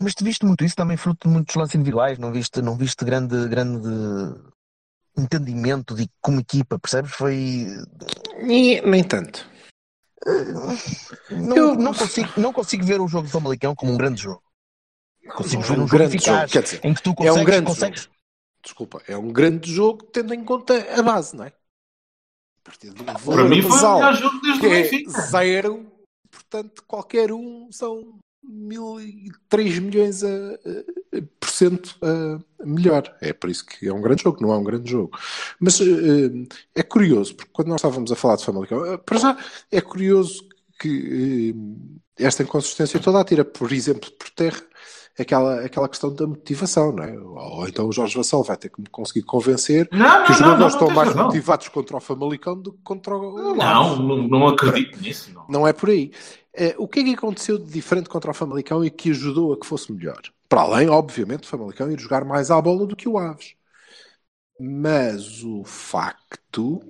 [0.00, 3.04] Mas tu viste muito isso também fruto de muitos lances individuais, não viste, não viste
[3.04, 3.88] grande, grande
[5.16, 7.12] entendimento de como equipa, percebes?
[7.12, 7.66] Foi.
[8.42, 9.48] E nem tanto.
[11.30, 14.42] Não, Eu- não, consigo, não consigo ver o jogo do Famalicão como um grande jogo.
[15.34, 17.14] Consigo Não ver é um um jogo grande jogo, quer dizer, em que tu É
[17.14, 18.14] consegues, um grande consegues jogo.
[18.62, 21.48] Desculpa, é um grande jogo tendo em conta a base, não é?
[21.48, 24.90] A partir do Para valor mim foi o melhor jogo desde o é
[25.28, 25.92] zero,
[26.30, 33.02] portanto, qualquer um são mil e 3 milhões a, a- por cento a- melhor.
[33.20, 35.16] É por isso que é um grande jogo, não é um grande jogo.
[35.60, 39.18] Mas eh, eh, é curioso, porque quando nós estávamos a falar de Famalicão, eh, para
[39.18, 39.36] já
[39.70, 40.44] é curioso
[40.80, 41.54] que
[42.18, 44.60] esta inconsistência toda atira, por exemplo, por terra
[45.18, 47.18] aquela, aquela questão da motivação, não é?
[47.18, 50.48] Ou então o Jorge Vassal vai ter que me conseguir convencer Não, que os não,
[50.48, 51.24] não, jogadores estão mais razão.
[51.24, 55.30] motivados contra o Famalicão do que contra o Não, não, não acredito nisso.
[55.32, 55.46] Não.
[55.48, 56.12] não é por aí.
[56.58, 59.60] Eh, o que é que aconteceu de diferente contra o Famalicão e que ajudou a
[59.60, 60.22] que fosse melhor?
[60.48, 63.54] Para além, obviamente, do Famalicão ir jogar mais à bola do que o Aves.
[64.58, 66.80] Mas o facto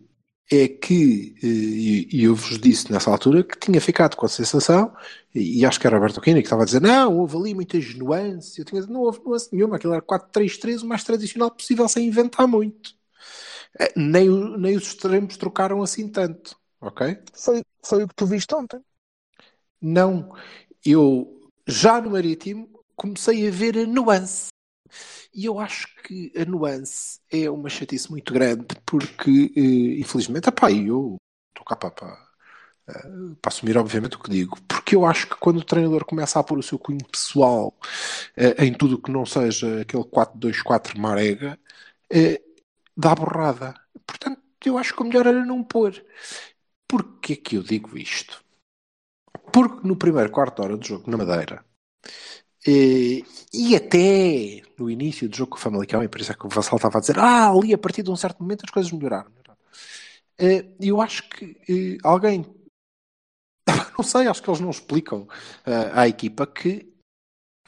[0.50, 4.92] é que, eh, e eu vos disse nessa altura, que tinha ficado com a sensação,
[5.34, 8.56] e acho que era Roberto Quini que estava a dizer, não, houve ali muitas nuances.
[8.56, 12.06] Eu tinha dito, não houve nuance nenhuma, aquilo era 4-3-3, o mais tradicional possível, sem
[12.06, 12.94] inventar muito.
[13.80, 17.18] Eh, Nem, nem os extremos trocaram assim tanto, ok?
[17.34, 18.80] Foi, foi o que tu viste ontem.
[19.80, 20.34] Não,
[20.84, 24.48] eu já no Marítimo comecei a ver a nuance.
[25.34, 30.70] E eu acho que a nuance é uma chatice muito grande, porque, eh, infelizmente, epá,
[30.72, 31.16] eu
[31.50, 32.28] estou cá para, para,
[32.88, 32.92] eh,
[33.42, 36.44] para assumir, obviamente, o que digo, porque eu acho que quando o treinador começa a
[36.44, 37.74] pôr o seu cunho pessoal
[38.36, 41.58] eh, em tudo que não seja aquele 4-2-4 marega,
[42.12, 42.42] eh,
[42.96, 43.74] dá borrada.
[44.06, 46.04] Portanto, eu acho que o melhor era não pôr.
[46.88, 48.44] Porquê que eu digo isto?
[49.56, 51.64] Porque no primeiro quarto de hora do jogo na Madeira
[52.66, 53.22] eh,
[53.54, 56.50] e até no início do jogo com o Famalicão, e por isso é que o
[56.50, 59.32] Vassal estava a dizer ah, ali a partir de um certo momento as coisas melhoraram.
[60.38, 62.44] Eh, eu acho que eh, alguém
[63.96, 65.26] não sei, acho que eles não explicam
[65.94, 66.92] à equipa que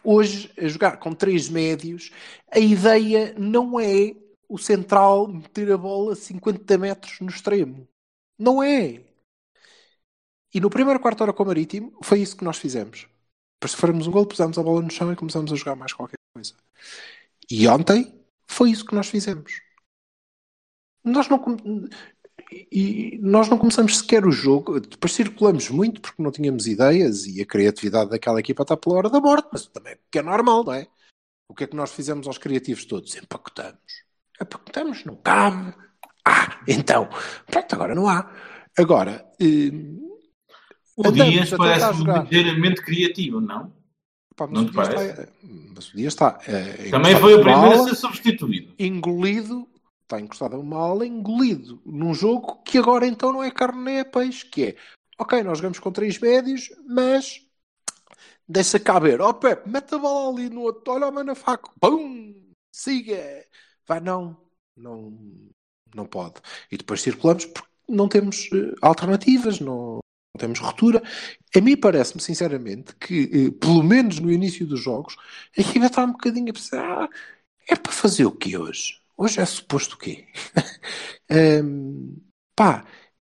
[0.04, 2.10] hoje a jogar com três médios
[2.52, 4.14] a ideia não é
[4.46, 7.88] o central meter a bola 50 metros no extremo.
[8.38, 9.07] Não é.
[10.54, 13.06] E no primeiro quarto hora com o Marítimo foi isso que nós fizemos.
[13.60, 16.18] Depois sofremos um gol, pusemos a bola no chão e começamos a jogar mais qualquer
[16.32, 16.54] coisa.
[17.50, 18.14] E ontem
[18.46, 19.60] foi isso que nós fizemos.
[21.04, 21.38] Nós não,
[22.50, 27.40] e nós não começamos sequer o jogo, depois circulamos muito porque não tínhamos ideias e
[27.40, 30.72] a criatividade daquela equipa está pela hora da morte, mas também porque é normal, não
[30.72, 30.86] é?
[31.48, 33.14] O que é que nós fizemos aos criativos todos?
[33.16, 34.04] Empacotamos.
[34.40, 35.74] Empacotamos, não cabe.
[36.24, 37.08] Ah, então,
[37.46, 38.30] pronto, agora não há.
[38.76, 39.70] Agora, eh,
[40.98, 43.72] O Andamos Dias parece ligeiramente criativo, não?
[44.34, 45.20] pá, mas Não o te parece?
[45.22, 45.32] está,
[45.74, 48.74] mas o dia está eh, Também foi o primeiro a ser substituído.
[48.76, 49.68] engolido,
[50.02, 53.98] está encostado a uma ala, engolido num jogo que agora então não é carne nem
[53.98, 54.76] é peixe, que é,
[55.16, 57.46] ok, nós jogamos com três médios, mas
[58.48, 61.72] deixa cá ver, ó Pepe, mete a bola ali no outro, olha o mano faco,
[61.80, 62.34] pum,
[62.74, 63.44] siga,
[63.86, 64.36] vai não,
[64.76, 65.16] não,
[65.94, 66.40] não pode.
[66.72, 70.00] E depois circulamos porque não temos eh, alternativas, não
[70.38, 71.02] temos ruptura.
[71.54, 75.16] A mim parece-me, sinceramente, que, eh, pelo menos no início dos jogos,
[75.56, 77.08] a equipa está um bocadinho a pensar, ah,
[77.68, 78.94] é para fazer o que hoje?
[79.16, 80.26] Hoje é suposto o quê?
[81.30, 82.16] Hum,
[82.56, 82.86] pá,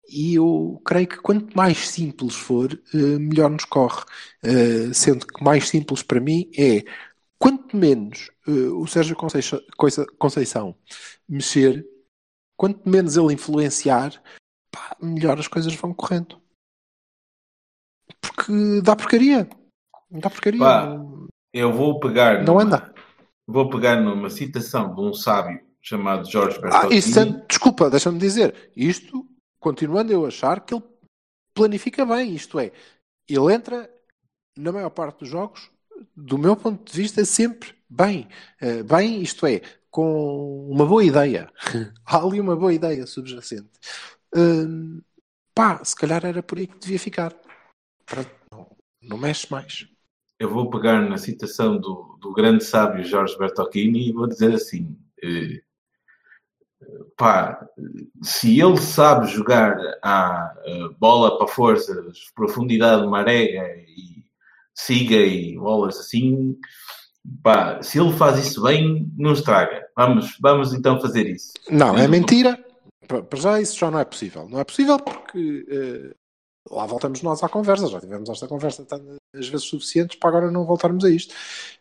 [0.10, 4.04] e eu creio que quanto mais simples for, eh, melhor nos corre.
[4.44, 6.84] Eh, sendo que mais simples para mim é
[7.38, 9.16] quanto menos o Sérgio
[10.18, 10.76] Conceição
[11.30, 11.86] mexer,
[12.58, 14.22] quanto menos ele influenciar,
[14.72, 16.41] pá, melhor as coisas vão correndo.
[18.46, 19.48] Porque dá porcaria.
[20.10, 20.60] Dá porcaria.
[20.60, 20.98] Pá,
[21.54, 22.40] Eu vou pegar.
[22.44, 22.94] Não numa- anda.
[23.48, 26.98] Vou pegar numa citação de um sábio chamado Jorge Ah, Bertolini.
[26.98, 28.72] isso, é- desculpa, deixa-me dizer.
[28.76, 29.28] Isto,
[29.60, 30.84] continuando eu achar que ele
[31.54, 32.34] planifica bem.
[32.34, 32.72] Isto é,
[33.28, 33.90] ele entra
[34.58, 35.70] na maior parte dos jogos,
[36.16, 38.28] do meu ponto de vista, sempre bem.
[38.62, 41.52] Eh, bem, isto é, com uma boa ideia.
[42.06, 43.70] Há ali uma boa ideia subjacente.
[44.36, 45.02] Hum,
[45.54, 47.34] pá, se calhar era por aí que devia ficar.
[48.06, 48.68] Pronto, não,
[49.02, 49.88] não mexe mais.
[50.40, 54.98] eu vou pegar na citação do, do grande sábio Jorge Bertolini e vou dizer assim:
[55.24, 55.62] eh,
[57.18, 57.68] pá,
[58.22, 64.22] se ele sabe jogar a, eh, bola para forças, profundidade, marega e
[64.74, 66.58] siga e bolas assim,
[67.44, 69.88] pá, se ele faz isso bem, não estraga.
[69.96, 71.52] Vamos, vamos então fazer isso.
[71.70, 72.58] Não, é mentira.
[73.08, 74.48] Pa- Para já isso já não é possível.
[74.50, 76.16] Não é possível porque eh,
[76.70, 77.88] lá voltamos nós à conversa.
[77.88, 81.34] Já tivemos esta conversa tantas vezes suficientes para agora não voltarmos a isto.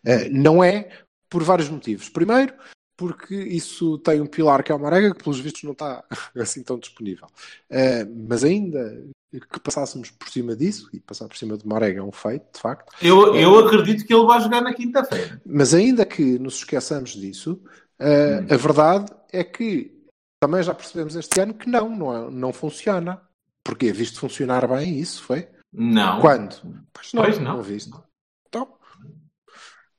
[0.05, 0.89] Eh, não é
[1.29, 2.09] por vários motivos.
[2.09, 2.55] Primeiro,
[2.97, 6.05] porque isso tem um pilar que é o Marega, que pelos vistos não está
[6.37, 7.27] assim tão disponível.
[7.69, 12.03] Eh, mas ainda que passássemos por cima disso, e passar por cima do Marega é
[12.03, 15.41] um feito, de facto, Eu, eu acredito que ele vai jogar na quinta-feira.
[15.47, 17.63] mas ainda que nos esqueçamos disso,
[18.01, 19.97] eh, a verdade é que
[20.43, 23.23] também já percebemos este ano que não, não, é- não funciona.
[23.71, 23.93] Porquê?
[23.93, 25.49] Viste funcionar bem isso, foi?
[25.73, 26.21] Não.
[26.21, 26.57] Quando?
[26.93, 27.57] Pois não, Pois não.
[27.59, 27.63] não.
[27.63, 27.93] viste.
[28.49, 28.77] Então,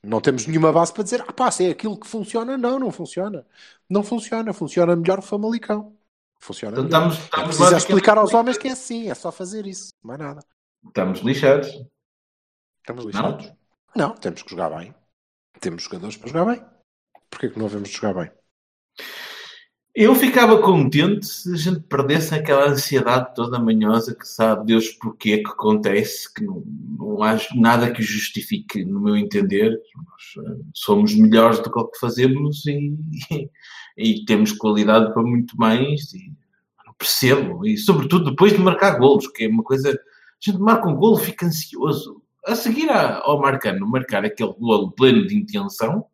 [0.04, 2.58] não temos nenhuma base para dizer, ah pá, se é aquilo que funciona.
[2.58, 3.46] Não, não funciona.
[3.90, 4.52] Não funciona.
[4.52, 5.96] Funciona melhor o Famalicão.
[6.38, 7.14] Funciona Então melhor.
[7.14, 9.94] estamos, Não estamos, basicamente- explicar aos homens que é assim, é só fazer isso.
[10.04, 10.42] Mais nada.
[10.86, 11.70] estamos lixados.
[12.82, 13.54] Estamos lixados.
[13.96, 14.94] Não, temos que jogar bem.
[15.62, 16.66] Temos jogadores para jogar bem.
[17.30, 18.32] Porquê que não havemos de jogar bem?
[19.94, 25.40] Eu ficava contente se a gente perdesse aquela ansiedade toda manhosa que sabe Deus porquê
[25.40, 26.64] que acontece, que não,
[26.98, 29.78] não há nada que justifique, no meu entender.
[29.98, 32.96] Nós eh, somos melhores do que o que fazemos e,
[33.98, 36.14] e temos qualidade para muito mais.
[36.14, 36.32] E
[37.02, 37.66] percebo.
[37.66, 39.90] E sobretudo depois de marcar golos, que é uma coisa.
[39.90, 39.96] A
[40.40, 42.22] gente marca um golo, fica ansioso.
[42.46, 46.06] A seguir ao marcano, marcar aquele golo pleno de intenção.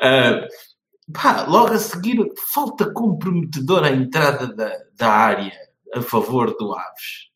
[0.00, 0.46] ah,
[1.10, 2.18] Pá, logo a seguir,
[2.52, 5.52] falta comprometedora a entrada da, da área
[5.94, 7.30] a favor do Aves.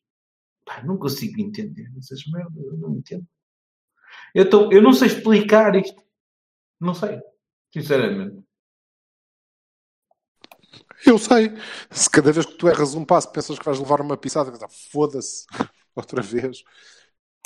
[0.65, 3.27] Pá, não consigo entender essas merdas, eu não entendo.
[4.33, 6.01] Eu, tô, eu não sei explicar isto.
[6.79, 7.19] Não sei,
[7.73, 8.43] sinceramente.
[11.05, 11.51] Eu sei.
[11.91, 14.51] Se cada vez que tu erras um passo pensas que vais levar uma pisada,
[14.91, 15.45] foda-se
[15.95, 16.63] outra vez.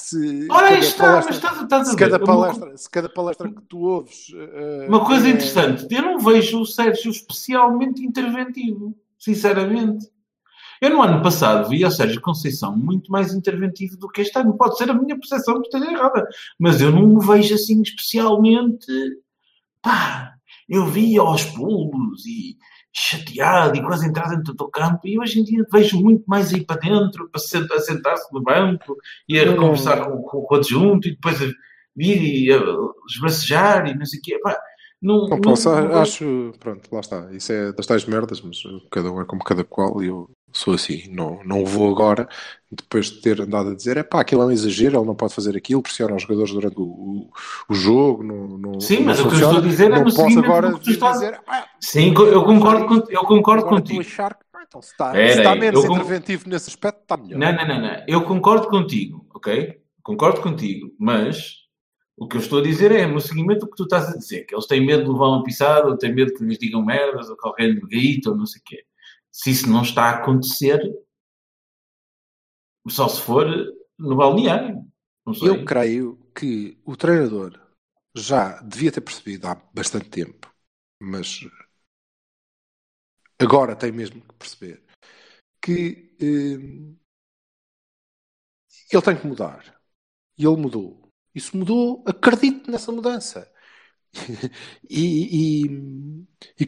[0.04, 2.10] Se Ora, está, palestra- mas estás, estás a se ver.
[2.10, 4.28] cada, uma, palestra, se cada palestra que tu ouves.
[4.36, 10.08] eh, uma coisa é- interessante, eu não vejo o Sérgio especialmente interventivo, sinceramente.
[10.82, 14.58] Eu no ano passado vi o Sérgio Conceição muito mais interventivo do que este ano.
[14.58, 18.88] Pode ser a minha percepção que esteja errada, mas eu não o vejo assim especialmente.
[19.82, 20.34] Pá,
[20.68, 22.58] eu vi aos pulos e
[22.94, 26.66] chateado e quase entrar dentro do campo e hoje em dia vejo muito mais aí
[26.66, 28.96] para dentro, para sentar- sentar-se no banco
[29.30, 29.56] e a não.
[29.58, 31.46] conversar com, com, com o adjunto e depois a
[31.96, 32.60] vir e a
[33.10, 34.40] esbracejar e não sei o quê.
[34.44, 34.58] Pá,
[35.02, 37.32] não, Não posso, não- acho, pronto, lá está.
[37.32, 38.58] Isso é das tais merdas, mas
[38.92, 40.30] cada um é como cada qual e eu
[40.62, 41.08] sou assim.
[41.10, 42.28] Não, não vou agora,
[42.72, 45.34] depois de ter andado a dizer, é pá, aquilo é um exagero, ele não pode
[45.34, 47.30] fazer aquilo, pressiona os jogadores durante o, o,
[47.70, 49.54] o jogo, não, não, Sim, não mas o que eu funciona.
[49.54, 52.44] estou a dizer é não posso agora do que tu estás- dizer, ah, Sim, eu
[52.44, 54.00] concordo, com- eu concordo agora contigo.
[54.02, 57.40] achar que, ah, então, se está, se está aí, menos interventivo nesse aspecto, está melhor.
[57.40, 58.04] Não, não, não, não.
[58.08, 59.82] Eu concordo contigo, ok?
[60.04, 61.62] Concordo contigo, mas
[62.18, 64.46] o que eu estou a dizer é no seguimento do que tu estás a dizer,
[64.46, 67.30] que eles têm medo de levar uma pisada, ou têm medo que lhes digam merdas,
[67.30, 68.84] ou que alguém lhe ou não sei o quê.
[69.32, 70.80] Se isso não está a acontecer,
[72.90, 73.48] só se for
[73.98, 74.86] no balneário.
[75.44, 77.60] Eu creio que o treinador
[78.16, 80.54] já devia ter percebido há bastante tempo,
[81.00, 81.42] mas
[83.40, 84.84] agora tem mesmo que perceber
[85.62, 86.98] que hum,
[88.92, 89.80] ele tem que mudar.
[90.38, 91.10] E ele mudou.
[91.34, 93.52] Isso mudou, acredito nessa mudança.
[94.90, 96.26] e, e,
[96.60, 96.68] e.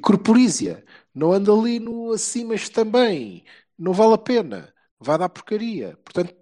[1.13, 3.43] Não anda ali no acima também.
[3.77, 4.73] Não vale a pena.
[4.99, 5.97] Vai dar porcaria.
[6.03, 6.35] Portanto,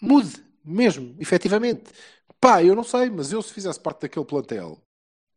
[0.00, 1.84] mude mesmo, efetivamente.
[2.40, 4.80] Pá, eu não sei, mas eu se fizesse parte daquele plantel,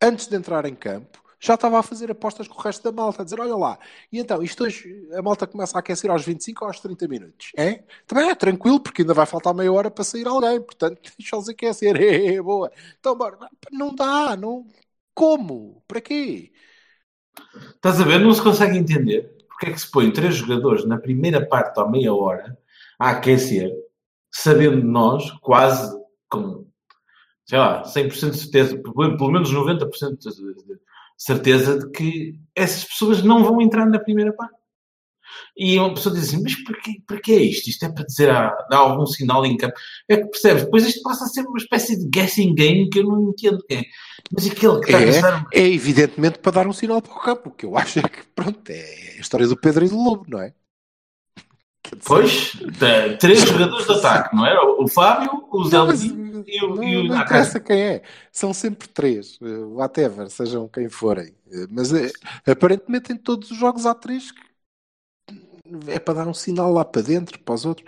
[0.01, 3.21] antes de entrar em campo, já estava a fazer apostas com o resto da malta,
[3.21, 3.79] a dizer, olha lá,
[4.11, 7.51] e então, isto hoje, a malta começa a aquecer aos 25 ou aos 30 minutos,
[7.57, 7.83] é?
[8.05, 11.95] Também é tranquilo, porque ainda vai faltar meia hora para sair alguém, portanto, deixa-os aquecer,
[11.95, 12.71] é, é, boa.
[12.99, 13.37] Então, bora,
[13.71, 14.67] não dá, não...
[15.13, 15.83] Como?
[15.87, 16.51] Para quê?
[17.75, 18.19] Estás a ver?
[18.19, 21.85] Não se consegue entender porque é que se põe três jogadores na primeira parte à
[21.85, 22.57] meia hora
[22.97, 23.69] a aquecer,
[24.31, 25.97] sabendo nós, quase
[26.29, 26.65] com,
[27.45, 30.79] sei lá, 100% de certeza, pelo menos 90% de
[31.17, 34.58] certeza de que essas pessoas não vão entrar na primeira parte.
[35.57, 37.69] E uma pessoa diz assim, mas porquê, porquê é isto?
[37.69, 39.75] Isto é para dizer, ah, dar algum sinal em campo.
[40.07, 40.63] É que percebes?
[40.63, 43.79] Depois isto passa a ser uma espécie de guessing game que eu não entendo quem
[43.79, 43.83] é.
[44.31, 45.45] Mas aquele que está é, pensar...
[45.53, 48.23] é evidentemente para dar um sinal para o campo, o que eu acho é que,
[48.35, 50.53] pronto, é a história do Pedro e do Lobo, não é?
[52.05, 52.53] Pois,
[53.19, 54.59] três jogadores de ataque, não é?
[54.59, 55.77] O Fábio, o Zé
[56.47, 60.87] e o, não, e o não interessa quem é, são sempre três, whatever, sejam quem
[60.87, 61.33] forem.
[61.69, 62.11] Mas é,
[62.45, 64.41] aparentemente em todos os jogos há três que
[65.87, 67.87] é para dar um sinal lá para dentro, para os outros.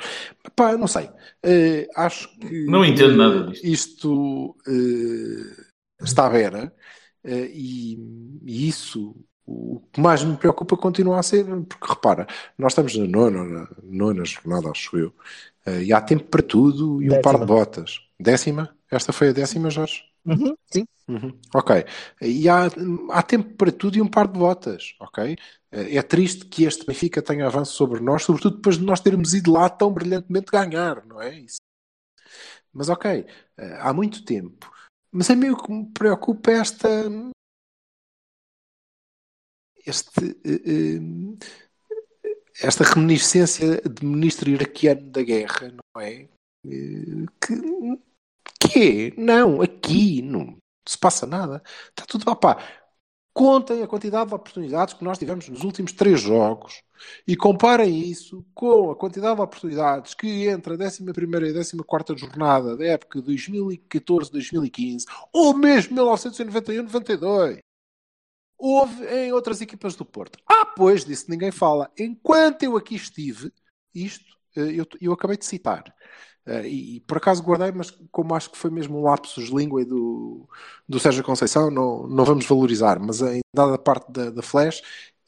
[0.56, 1.06] Pá, não sei.
[1.06, 2.66] Uh, acho que.
[2.66, 3.66] Não entendo nada disto.
[3.66, 6.74] Isto uh, está à beira
[7.26, 7.94] uh, e,
[8.46, 9.16] e, isso.
[9.46, 12.26] O que mais me preocupa continua a ser, porque repara,
[12.58, 15.14] nós estamos na nona, na nona jornada, acho eu,
[15.84, 17.20] e há tempo para tudo e décima.
[17.20, 18.00] um par de botas.
[18.18, 18.74] Décima?
[18.90, 20.04] Esta foi a décima, Jorge?
[20.26, 20.86] Uhum, sim.
[21.08, 21.38] Uhum.
[21.54, 21.84] Ok.
[22.22, 22.68] E há,
[23.10, 25.36] há tempo para tudo e um par de botas, ok?
[25.72, 29.54] É triste que este Benfica tenha avanço sobre nós, sobretudo depois de nós termos ido
[29.54, 31.40] lá tão brilhantemente ganhar, não é?
[31.40, 31.62] Isso.
[32.74, 33.26] Mas ok,
[33.58, 34.70] eh, há muito tempo.
[35.12, 36.88] Mas a mim o que me preocupa é esta.
[39.86, 41.00] Este, eh, eh,
[42.62, 46.30] esta reminiscência de ministro iraquiano da guerra, não é?
[47.42, 47.98] Que,
[48.60, 50.58] que Não, aqui não
[50.88, 51.62] se passa nada.
[51.90, 52.30] Está tudo.
[52.30, 52.58] Opá,
[53.34, 56.84] contem a quantidade de oportunidades que nós tivemos nos últimos três jogos
[57.28, 62.20] e comparem isso com a quantidade de oportunidades que entre a 11 e a 14
[62.20, 67.60] jornada da época 2014-2015 ou mesmo 1991-92
[68.58, 70.38] houve em outras equipas do Porto.
[70.48, 71.92] Ah, pois, disse ninguém fala.
[71.98, 73.52] Enquanto eu aqui estive,
[73.94, 75.84] isto eh, eu, eu acabei de citar.
[76.46, 79.86] Uh, e, e, por acaso guardei, mas como acho que foi mesmo um lapsus língua
[79.86, 80.48] do,
[80.90, 84.80] do Sérgio Conceição, não, não vamos valorizar, mas em dada parte da, da Flash,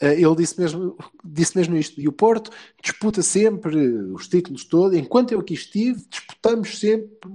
[0.02, 2.02] uh, ele disse mesmo, disse mesmo isto.
[2.02, 3.78] E o Porto disputa sempre
[4.12, 7.30] os títulos todos, enquanto eu aqui estive, disputamos sempre.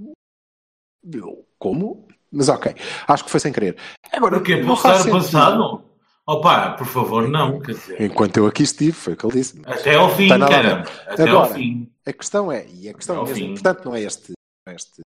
[1.11, 2.07] Eu, como?
[2.31, 2.75] Mas ok,
[3.07, 3.77] acho que foi sem querer.
[4.11, 5.88] Agora, Porque não faz passado?
[6.29, 7.59] Opa, por favor, não.
[7.59, 8.01] Quer dizer...
[8.01, 9.59] Enquanto eu aqui estive, foi o que ele disse.
[9.65, 10.87] Até ao fim, caramba.
[11.07, 11.91] Até Agora, ao fim.
[12.05, 14.33] A questão é, e a questão mesmo importante não é este,
[14.67, 15.01] este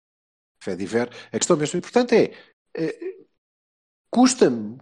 [0.62, 2.32] fé diver, a questão mesmo importante é,
[2.74, 3.16] é
[4.10, 4.78] custa-me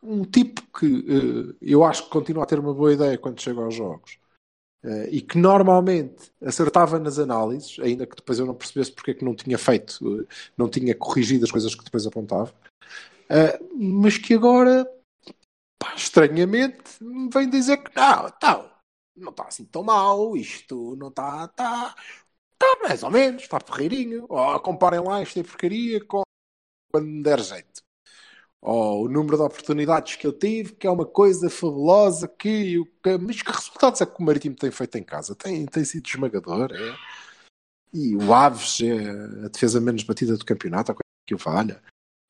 [0.00, 3.60] um tipo que uh, eu acho que continua a ter uma boa ideia quando chega
[3.60, 4.16] aos jogos
[4.84, 9.14] uh, e que normalmente acertava nas análises, ainda que depois eu não percebesse porque é
[9.14, 10.26] que não tinha feito, uh,
[10.56, 12.54] não tinha corrigido as coisas que depois apontava,
[13.76, 14.84] mas que agora
[15.80, 18.70] pá, estranhamente, me vem dizer que não, então,
[19.16, 21.96] não está assim tão mal, isto não está, está,
[22.52, 24.26] está mais ou menos, está porreirinho.
[24.28, 26.22] Ou comparem lá esta porcaria com
[26.92, 27.82] quando me der jeito.
[28.62, 33.18] Ou o número de oportunidades que eu tive, que é uma coisa fabulosa, que, que
[33.18, 35.34] mas que resultados é que o Marítimo tem feito em casa?
[35.34, 36.96] Tem, tem sido esmagador, é.
[37.92, 41.82] E o Aves é a defesa menos batida do campeonato, a coisa que o valha.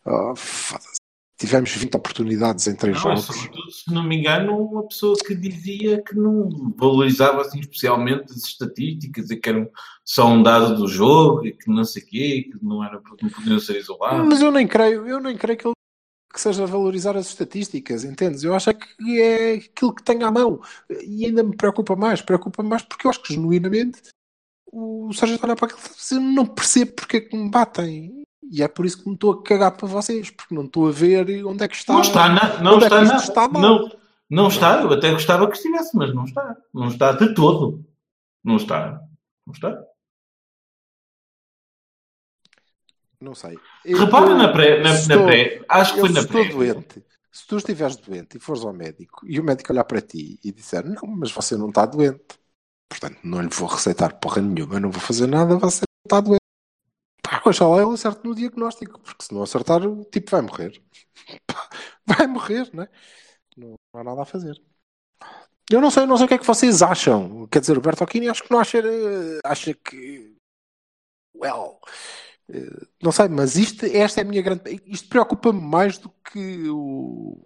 [0.05, 0.35] Oh,
[1.41, 3.49] tivemos 20 oportunidades em três não, jogos.
[3.71, 9.31] Se não me engano, uma pessoa que dizia que não valorizava assim, especialmente as estatísticas
[9.31, 9.71] e que eram
[10.05, 13.31] só um dado do jogo e que não sei o quê, que não, era, não
[13.31, 14.29] podiam ser isolados.
[14.29, 15.75] Mas eu nem creio, eu nem creio que ele
[16.33, 18.45] que seja valorizar as estatísticas, entendes?
[18.45, 20.61] Eu acho é que é aquilo que tem à mão.
[21.05, 24.01] E ainda me preocupa mais, preocupa mais porque eu acho que genuinamente
[24.71, 25.81] o Sérgio está para aquilo
[26.13, 28.23] e não percebo porque é que me batem.
[28.51, 30.91] E é por isso que me estou a cagar para vocês, porque não estou a
[30.91, 31.93] ver onde é que está.
[31.93, 33.89] Não está, na, não está, é está, está não,
[34.29, 34.83] não está.
[34.83, 36.57] Eu até gostava que estivesse, mas não está.
[36.75, 37.85] Não está de todo.
[38.43, 39.01] Não está.
[39.47, 39.85] Não está.
[43.21, 43.57] Não sei.
[43.85, 45.65] Repara na pré, na, estou, na pré.
[45.69, 46.49] Acho que foi na pré.
[46.49, 47.05] doente.
[47.31, 50.51] Se tu estiveres doente e fores ao médico e o médico olhar para ti e
[50.51, 52.25] disser não, mas você não está doente,
[52.89, 56.40] portanto não lhe vou receitar porra nenhuma, não vou fazer nada, você não está doente.
[57.45, 60.81] Oxalá ele acerte no diagnóstico, porque se não acertar, o tipo vai morrer.
[62.07, 62.89] vai morrer, não é?
[63.57, 64.61] Não há nada a fazer.
[65.71, 67.47] Eu não sei, não sei o que é que vocês acham.
[67.47, 68.79] Quer dizer, o Bertolini acho que não acha,
[69.45, 70.35] acha que.
[71.35, 71.79] Well.
[72.53, 74.63] Eh, Não sei, mas isto, esta é a minha grande.
[74.87, 77.37] Isto preocupa-me mais do que o.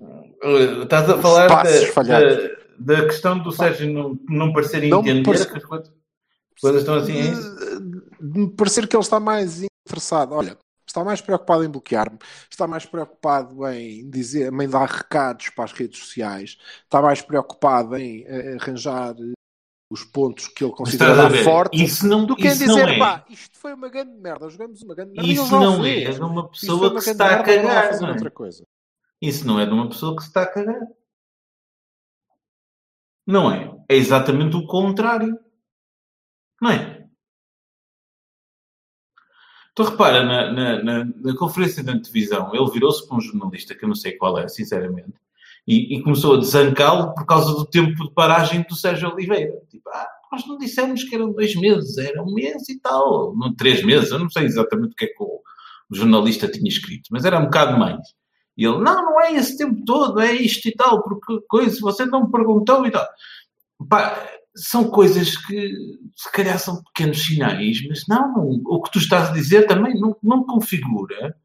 [0.82, 1.62] Estás a falar da,
[2.02, 2.36] da,
[2.78, 5.88] da questão do Sérgio não, não parecer Não entender parece- que as coisas,
[6.54, 7.12] as coisas estão assim.
[7.12, 7.80] é isso?
[7.80, 8.00] de,
[8.32, 10.32] de me parecer que ele está mais interessado.
[10.32, 10.56] Olha,
[10.86, 12.18] está mais preocupado em bloquear-me,
[12.50, 17.96] está mais preocupado em dizer, em dar recados para as redes sociais, está mais preocupado
[17.96, 19.32] em eh, arranjar eh,
[19.90, 22.98] os pontos que ele considera fortes Isso não, do que em dizer, é.
[22.98, 25.30] pá, isto foi uma grande merda, jogamos uma grande merda.
[25.30, 26.08] Isso não fez.
[26.08, 28.00] é de uma pessoa uma que está a merda, cagar.
[28.00, 28.50] não é?
[29.20, 30.80] Isso não é de uma pessoa que se está a cagar.
[33.26, 33.74] Não é?
[33.88, 35.38] É exatamente o contrário.
[36.60, 36.93] Não é?
[39.74, 43.84] Então repara, na, na, na, na conferência de televisão, ele virou-se para um jornalista, que
[43.84, 45.14] eu não sei qual é, sinceramente,
[45.66, 49.52] e, e começou a desancá-lo por causa do tempo de paragem do Sérgio Oliveira.
[49.68, 53.52] Tipo, ah, nós não dissemos que eram dois meses, era um mês e tal, não
[53.52, 55.40] três meses, eu não sei exatamente o que é que o,
[55.90, 57.98] o jornalista tinha escrito, mas era um bocado mais.
[58.56, 62.06] E ele, não, não é esse tempo todo, é isto e tal, porque coisa, você
[62.06, 63.04] não me perguntou e tal.
[63.88, 64.24] Pá,
[64.54, 65.72] são coisas que
[66.16, 70.16] se calhar são pequenos sinais, mas não, o que tu estás a dizer também não,
[70.22, 71.36] não configura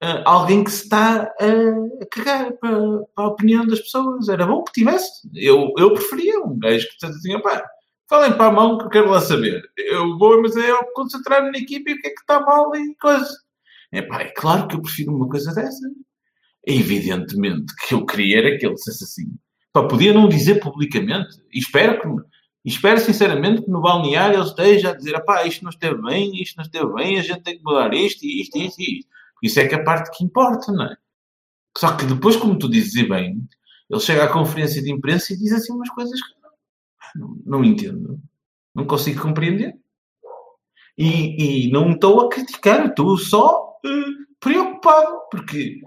[0.00, 4.28] ah, alguém que se está a, cagar para, para a opinião das pessoas.
[4.28, 5.28] Era bom que tivesse.
[5.34, 7.64] Eu, eu preferia um gajo que dizia, pá,
[8.08, 9.62] falem para a mão que eu quero lá saber.
[9.76, 12.94] Eu vou, mas é concentrar-me na equipe e o que é que está mal e
[12.96, 13.28] coisa.
[13.90, 15.88] É pá, é claro que eu prefiro uma coisa dessa.
[16.66, 19.30] Evidentemente que eu queria era que ele dissesse assim.
[19.72, 21.40] Pá, podia não dizer publicamente.
[21.52, 22.08] E espero que,
[22.66, 26.42] e espero sinceramente que no balneário ele esteja a dizer, pá, isto não esteve bem,
[26.42, 29.08] isto não esteve bem, a gente tem que mudar isto isto isto isto.
[29.40, 30.96] Isso é que é a parte que importa, não é?
[31.78, 33.46] Só que depois, como tu dizes bem,
[33.88, 36.34] ele chega à conferência de imprensa e diz assim umas coisas que
[37.14, 38.18] não, não, entendo.
[38.74, 39.76] Não consigo compreender.
[40.98, 45.78] E, e não estou a criticar, estou só eh, preocupado, porque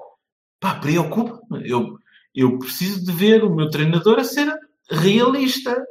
[0.62, 1.70] pá, preocupa-me.
[1.70, 1.98] Eu,
[2.34, 4.48] eu preciso de ver o meu treinador a ser
[4.90, 5.84] realista,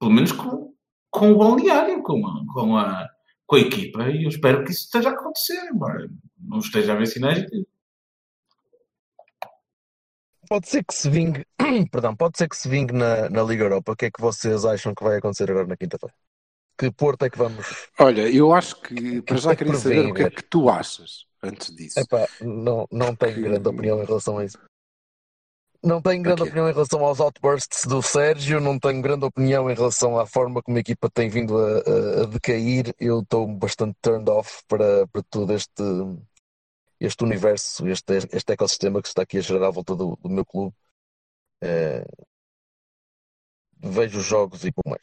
[0.00, 0.74] pelo menos com,
[1.10, 3.08] com o balneário, com a, com, a,
[3.46, 6.96] com a equipa, e eu espero que isso esteja a acontecer, embora não esteja a
[6.96, 7.66] ver sinais de
[10.48, 11.46] Pode ser que se vingue,
[11.92, 13.92] perdão, pode ser que se vingue na, na Liga Europa.
[13.92, 16.12] O que é que vocês acham que vai acontecer agora na quinta-feira?
[16.76, 17.88] Que Porto é que vamos?
[18.00, 20.68] Olha, eu acho que para já É que queria saber o que é que tu
[20.68, 22.00] achas antes disso.
[22.00, 24.58] Epá, não, não tenho Que- grande opinião em relação a isso.
[25.82, 26.46] Não tenho grande Ok.
[26.50, 30.62] opinião em relação aos outbursts do Sérgio, não tenho grande opinião em relação à forma
[30.62, 32.94] como a equipa tem vindo a, a- a decair.
[32.98, 35.82] Eu estou bastante turned off para, para todo este,
[37.00, 40.28] este universo, este, este ecossistema que se está aqui a gerar à volta do, do
[40.28, 40.74] meu clube.
[41.62, 42.04] Eh,
[43.82, 45.02] vejo os jogos e pouco mais.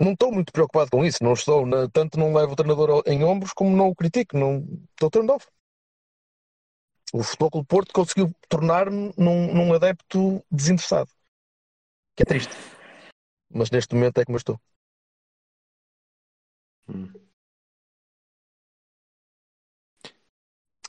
[0.00, 3.22] Não estou muito preocupado com isso, não estou, na- tanto não levo o treinador em
[3.24, 5.46] ombros como não o critico, não estou turned off.
[7.12, 11.10] O Futebol Clube Porto conseguiu tornar-me num, num adepto desinteressado.
[12.14, 12.54] Que é triste.
[13.50, 14.60] Mas neste momento é como eu estou.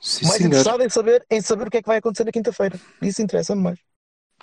[0.00, 0.48] Sim, mais senhor.
[0.48, 2.78] interessado em saber, em saber o que é que vai acontecer na quinta-feira.
[3.02, 3.78] Isso interessa-me mais.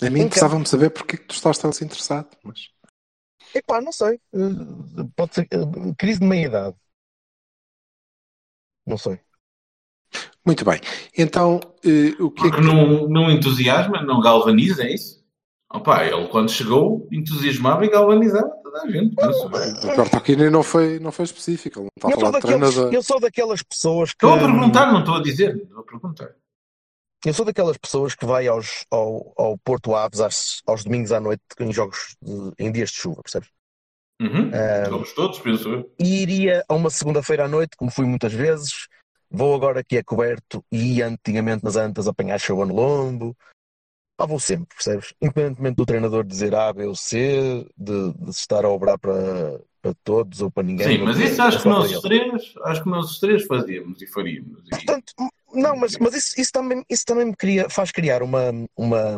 [0.01, 2.29] A mim interessava-me saber porque é que tu estás tão interessado.
[2.43, 2.71] Mas...
[3.53, 4.21] Epá, não sei.
[4.33, 6.75] Eh, Pode ser eh, crise de meia-idade.
[8.85, 9.19] Não sei.
[10.45, 10.79] Muito bem.
[11.17, 12.61] Então, eh, o que é Porque que.
[12.61, 15.17] não, não entusiasma, não galvaniza, é isso?
[15.69, 19.13] Opa, ele quando chegou entusiasmava e galvanizava toda a gente.
[19.21, 22.45] O Bertolini não foi, não foi específico, ele não está a Eu sou, falar de
[22.47, 22.93] daqueles, treinador.
[22.93, 24.25] eu sou daquelas pessoas que.
[24.25, 25.57] Estou a perguntar, não estou a dizer.
[25.57, 26.29] Estou a perguntar.
[27.25, 31.19] Eu sou daquelas pessoas que vai aos, ao, ao Porto Aves às- aos domingos à
[31.19, 33.49] noite em jogos de- em dias de chuva, percebes?
[34.21, 34.51] Uhum.
[34.53, 35.91] Ah, Somos todos, penso eu.
[35.99, 38.87] E iria a uma segunda-feira à noite, como fui muitas vezes.
[39.29, 43.35] Vou agora que é coberto e antigamente nas Antas apanhar chuva no lombo.
[44.19, 45.13] Lá vou sempre, percebes?
[45.21, 49.93] Independentemente do treinador dizer A, B ou C, de, de estar a obrar para, para
[50.03, 50.97] todos ou para ninguém.
[50.97, 54.07] Sim, mas isso acho é que nós três, acho que nós os três fazíamos e
[54.07, 54.65] faríamos.
[54.65, 55.13] E- Portanto,
[55.53, 59.17] não, mas, mas isso, isso também, isso também me cria, faz criar uma, uma,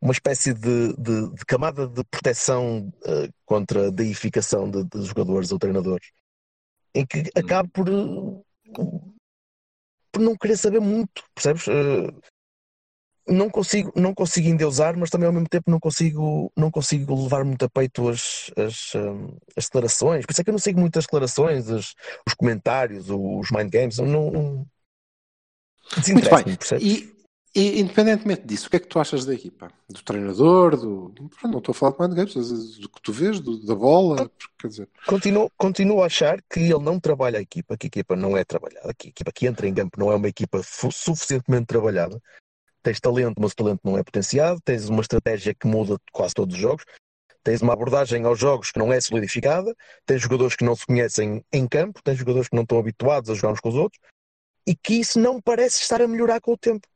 [0.00, 5.52] uma espécie de, de- de camada de proteção eh, contra a deificação de, de jogadores
[5.52, 6.08] ou treinadores,
[6.92, 8.42] em que acabo por, eh,
[8.72, 11.66] por não querer saber muito, percebes?
[11.68, 12.12] Eh,
[13.26, 17.44] não consigo, não consigo endeusar, mas também ao mesmo tempo não consigo, não consigo levar
[17.44, 20.26] muito a peito as, as, eh, as declarações.
[20.26, 21.94] Por isso é que eu não sigo muito as declarações, as-
[22.26, 23.98] os comentários, os mind games.
[23.98, 24.66] Não, não...
[26.08, 26.56] Muito bem.
[26.56, 26.84] percebes?
[26.84, 27.12] E,
[27.54, 29.70] E, independentemente disso, o que é que tu achas da equipa?
[29.88, 30.74] Do treinador?
[30.74, 31.14] Do...
[31.44, 32.32] Não estou a falar com o Games,
[32.78, 34.30] do que tu vês, do, da bola?
[34.58, 38.16] Quer dizer, Continuo, continuo a achar que ele não trabalha a equipa, que a equipa
[38.16, 41.66] não é trabalhada, que a equipa que entra em campo não é uma equipa suficientemente
[41.66, 42.18] trabalhada.
[42.82, 46.54] Tens talento, mas o talento não é potenciado, tens uma estratégia que muda quase todos
[46.54, 46.84] os jogos,
[47.44, 49.74] tens uma abordagem aos jogos que não é solidificada,
[50.06, 53.34] tens jogadores que não se conhecem em campo, tens jogadores que não estão habituados a
[53.34, 54.00] jogar uns com os outros,
[54.66, 56.88] e que isso não parece estar a melhorar com o tempo.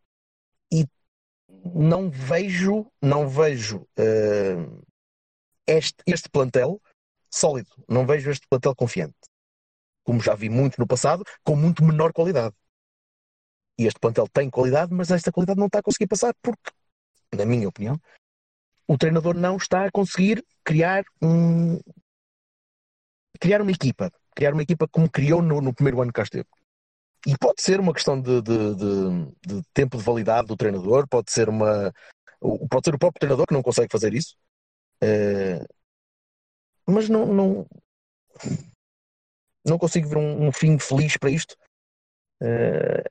[1.49, 4.57] Não vejo, não vejo eh,
[5.67, 6.81] este, este plantel
[7.31, 7.71] sólido.
[7.89, 9.17] Não vejo este plantel confiante.
[10.05, 12.55] Como já vi muito no passado, com muito menor qualidade.
[13.79, 16.71] E este plantel tem qualidade, mas esta qualidade não está a conseguir passar porque,
[17.35, 18.01] na minha opinião,
[18.89, 21.79] o treinador não está a conseguir criar um
[23.39, 26.49] criar uma equipa, criar uma equipa como criou no, no primeiro ano que esteve.
[27.27, 31.31] E pode ser uma questão de, de- de- de tempo de validade do treinador, pode
[31.33, 31.93] ser uma
[32.71, 34.37] pode ser o próprio treinador que não consegue fazer isso.
[35.03, 35.65] Eh,
[36.87, 37.67] mas não, não,
[39.67, 41.57] não consigo ver um, um fim feliz para isto.
[42.43, 43.05] Eh,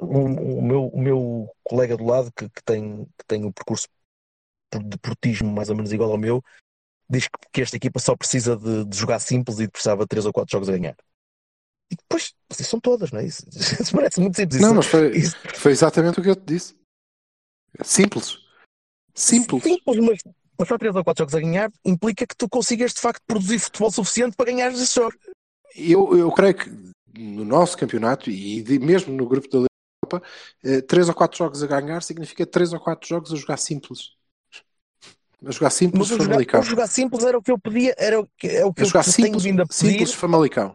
[0.00, 3.88] o, o meu, o meu colega do lado, que, que tem, que tem o percurso
[4.74, 6.42] de portismo mais ou menos igual ao meu,
[7.08, 10.26] diz que, que esta equipa só precisa de, de jogar simples e precisava de 3
[10.26, 10.96] ou 4 jogos a ganhar.
[11.92, 13.26] E depois, são todas, não é?
[13.26, 14.60] Isso, isso parece muito simples.
[14.62, 16.74] não, Isso- mas foi, isso- foi exatamente o que eu te disse.
[17.84, 18.38] Simples.
[19.14, 19.62] Simples.
[19.62, 23.22] Simples, mas, só 3 ou 4 jogos a ganhar implica que tu consigas de facto
[23.26, 25.14] produzir futebol suficiente para ganhar esse jogo.
[25.76, 26.70] Eu, eu creio que
[27.18, 29.68] no nosso campeonato e de- mesmo no grupo da Liga
[30.04, 30.26] Europa,
[30.64, 34.12] eh, três ou quatro jogos a ganhar significa três ou quatro jogos a jogar simples.
[35.44, 36.60] A jogar simples Mas jogar, Famalicão.
[36.60, 38.84] o jogar simples era o que eu pedia, era o que, é o que A
[38.84, 39.76] eu jogar tenho simples, vindo a pedir.
[39.90, 40.74] simples Famalicão.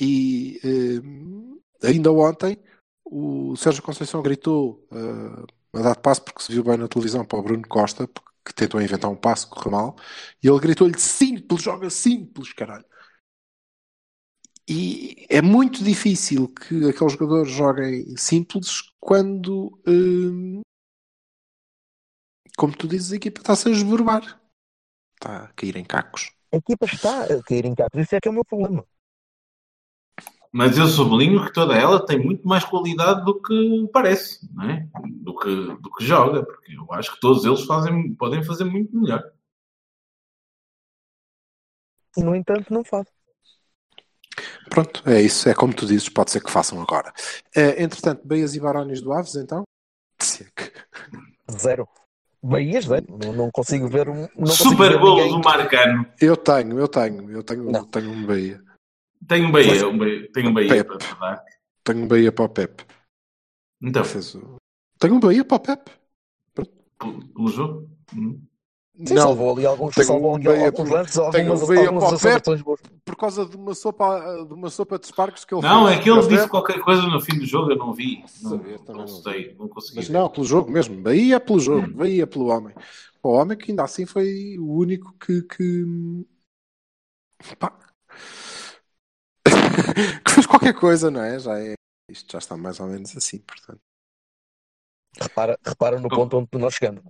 [0.00, 2.58] E eh, ainda ontem
[3.04, 7.38] o Sérgio Conceição gritou eh, a dar passo porque se viu bem na televisão para
[7.38, 8.08] o Bruno Costa,
[8.44, 9.96] que tentou inventar um passo, correu mal,
[10.42, 12.84] e ele gritou-lhe simples, joga simples, caralho.
[14.68, 20.62] E é muito difícil que aqueles jogadores joguem simples quando, eh,
[22.56, 24.40] como tu dizes, a equipa está-se a esburbar.
[25.14, 26.32] Está a cair em cacos.
[26.52, 28.86] A equipa está a cair em cacos, isso é que é o meu problema.
[30.52, 34.88] Mas eu sublinho que toda ela tem muito mais qualidade do que parece, não é?
[35.06, 38.96] do, que, do que joga, porque eu acho que todos eles fazem, podem fazer muito
[38.96, 39.22] melhor.
[42.16, 43.06] E no entanto não faz.
[44.68, 45.48] Pronto, é isso.
[45.48, 47.12] É como tu dizes, pode ser que façam agora.
[47.54, 49.62] Eh, entretanto, Beias e Barões do Aves, então?
[51.50, 51.88] Zero.
[52.42, 53.06] Bahias, zero.
[53.08, 54.28] Não, não consigo ver um.
[54.36, 56.06] Não Super gol do Marcano.
[56.20, 57.84] Eu tenho, eu tenho, eu tenho, Não.
[57.84, 58.62] tenho um Bahia.
[59.28, 60.98] Tem um Bahia, um Bahia, tem um Bahia Pepe.
[60.98, 61.44] para dar.
[61.84, 62.84] Tenho um Bahia para o Pep.
[63.82, 64.56] Então, Fez o-
[64.98, 65.90] Tenho um Bahia para o Pep.
[66.98, 67.88] pelo jogo.
[68.14, 68.40] Hum.
[69.06, 71.66] Sim, salvou ali alguns, Tenho salvou um ali Bahia alguns por- lances, tenho algumas, um
[71.66, 72.62] Bahia algumas para o Pep.
[72.64, 72.80] boas.
[73.02, 75.98] Por causa de uma sopa, de uma sopa de espargos que ele Não, fez.
[75.98, 78.22] é que ele disse qualquer coisa no fim do jogo, eu não vi.
[78.42, 78.58] Não,
[78.88, 79.96] não não sei, não consegui.
[79.96, 80.12] Mas ver.
[80.12, 81.00] não, pelo jogo mesmo.
[81.00, 81.60] Bahia pelo Hum.
[81.62, 81.94] jogo.
[81.94, 82.74] Bahia pelo homem.
[83.22, 85.42] O homem que ainda assim foi o único que.
[85.44, 86.26] que...
[87.58, 87.72] Pá.
[90.28, 91.38] fez qualquer coisa, não é?
[91.38, 91.74] Já é.
[92.10, 93.80] Isto já está mais ou menos assim, portanto.
[95.20, 97.02] Repara, repara no ponto onde nós chegamos.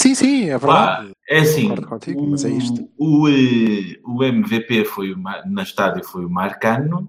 [0.00, 1.12] Sim, sim, é Pá, verdade.
[1.28, 2.90] é assim, contigo, o, mas é isto.
[2.98, 7.08] O, eh, o MVP foi o, na estádio foi o Marcano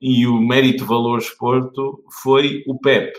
[0.00, 3.12] e o mérito valor esporto foi o Pep.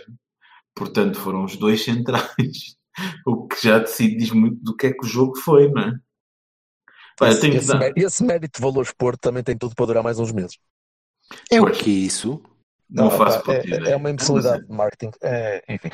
[0.75, 2.29] Portanto, foram os dois centrais.
[3.25, 5.93] O que já decide diz muito do que é que o jogo foi, não é?
[7.29, 10.57] Esse, esse, dar- esse mérito valor esporte também tem tudo para durar mais uns meses.
[11.51, 12.41] É o que é isso?
[12.89, 13.91] Não Ah, faço pá, puta é, ideia.
[13.91, 15.11] é uma imbecilidade de marketing.
[15.21, 15.89] É, enfim.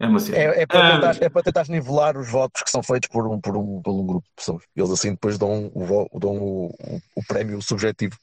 [0.00, 0.18] É uma.
[0.32, 3.26] É, é para Ah, tentar, é para tentar nivelar os votos que são feitos por
[3.26, 4.64] um, por um, por um grupo de pessoas.
[4.76, 8.16] Eles assim depois dão, o, dão o, o, o prémio subjetivo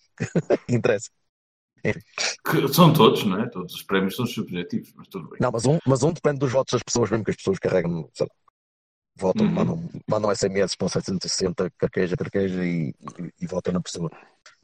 [0.67, 1.09] que interessa.
[2.45, 3.49] que são todos, não é?
[3.49, 5.39] Todos os prémios são subjetivos, mas tudo bem.
[5.39, 8.09] Não, mas um, mas um depende dos votos das pessoas, mesmo que as pessoas carregam,
[8.13, 8.33] sei lá,
[9.17, 9.53] votam, Uhum.
[9.55, 12.89] mandam, mandam SMS para o 760, carqueja, carqueja e,
[13.19, 14.11] e, e votam na pessoa.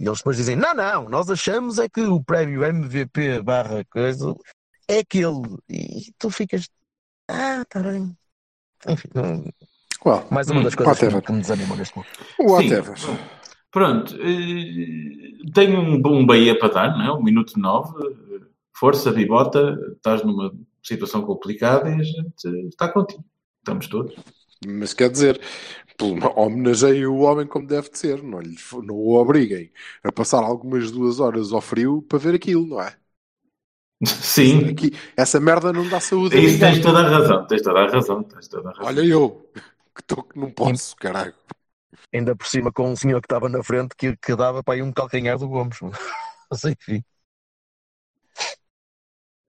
[0.01, 4.35] E eles depois dizem: não, não, nós achamos é que o prémio MVP barra coisa
[4.87, 5.41] é aquele.
[5.69, 6.67] E tu ficas.
[7.29, 8.17] Ah, tá bem.
[8.87, 9.09] Enfim,
[10.03, 11.17] Well, mais uma Hum, das coisas que, whatever.
[11.17, 12.11] me- que me desanimam neste momento.
[12.39, 12.97] whatever.
[12.97, 13.17] Sim.
[13.69, 17.11] Pronto, eh, tenho um bom Bahia para dar, não é?
[17.13, 17.93] Um minuto nove.
[18.07, 18.41] eh,
[18.75, 23.23] Força, bibota, estás numa situação complicada e a gente está contigo.
[23.59, 24.15] Estamos todos.
[24.65, 25.39] Mas quer dizer,
[26.35, 29.71] homenageiem o homem como deve de ser, não, lhe, não o obriguem
[30.03, 32.95] a passar algumas duas horas ao frio para ver aquilo, não é?
[34.05, 37.87] Sim, Aqui, essa merda não dá saúde isso tens toda a razão, tens toda a
[37.87, 38.85] razão, tens toda a razão.
[38.85, 39.51] Olha eu,
[39.95, 41.35] que, tô, que não posso, caralho.
[42.13, 44.81] Ainda por cima com um senhor que estava na frente que, que dava para aí
[44.81, 45.77] um calcanhar do Gomes.
[46.49, 47.03] Mas enfim.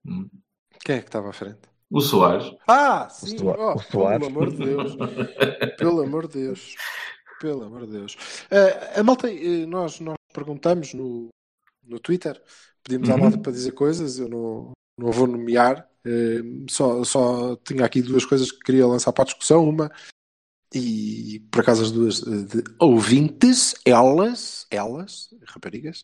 [0.05, 0.29] Hum.
[0.85, 1.72] Quem é que estava à frente?
[1.93, 2.51] O Soares.
[2.67, 3.37] Ah, sim.
[3.37, 4.27] Soa- Oh, o Soares.
[4.27, 4.97] Pelo amor de Deus.
[5.77, 6.75] Pelo amor de Deus.
[7.39, 8.17] Pelo amor de Deus.
[8.49, 11.29] Ah, a malta, eh, nós, nós perguntamos no,
[11.85, 12.41] no Twitter,
[12.83, 13.19] pedimos à Uhum.
[13.21, 18.25] malta para dizer coisas, eu não, não vou nomear, eh, só, só tinha aqui duas
[18.25, 19.69] coisas que queria lançar para a discussão.
[19.69, 19.91] Uma,
[20.73, 26.03] e por acaso as duas de ouvintes, elas, elas, raparigas,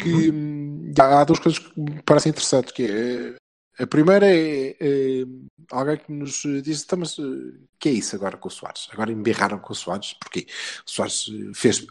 [0.00, 3.34] que hum, há duas coisas que me parecem interessantes, que é
[3.78, 5.24] a primeira é, é,
[5.70, 8.88] alguém que nos disse, então, mas eh, que é isso agora com o Soares?
[8.90, 10.46] Agora embirraram com o Soares, porque
[10.86, 11.86] o Soares eh, fez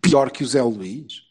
[0.00, 1.22] pior que o Zé Luís.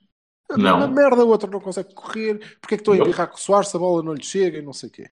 [0.58, 0.78] Não.
[0.78, 2.38] Uma merda, o outro não consegue correr.
[2.62, 3.06] Porque é que estão a Não.
[3.06, 5.10] embirrar com o Soares se a bola não lhe chega e não sei o quê?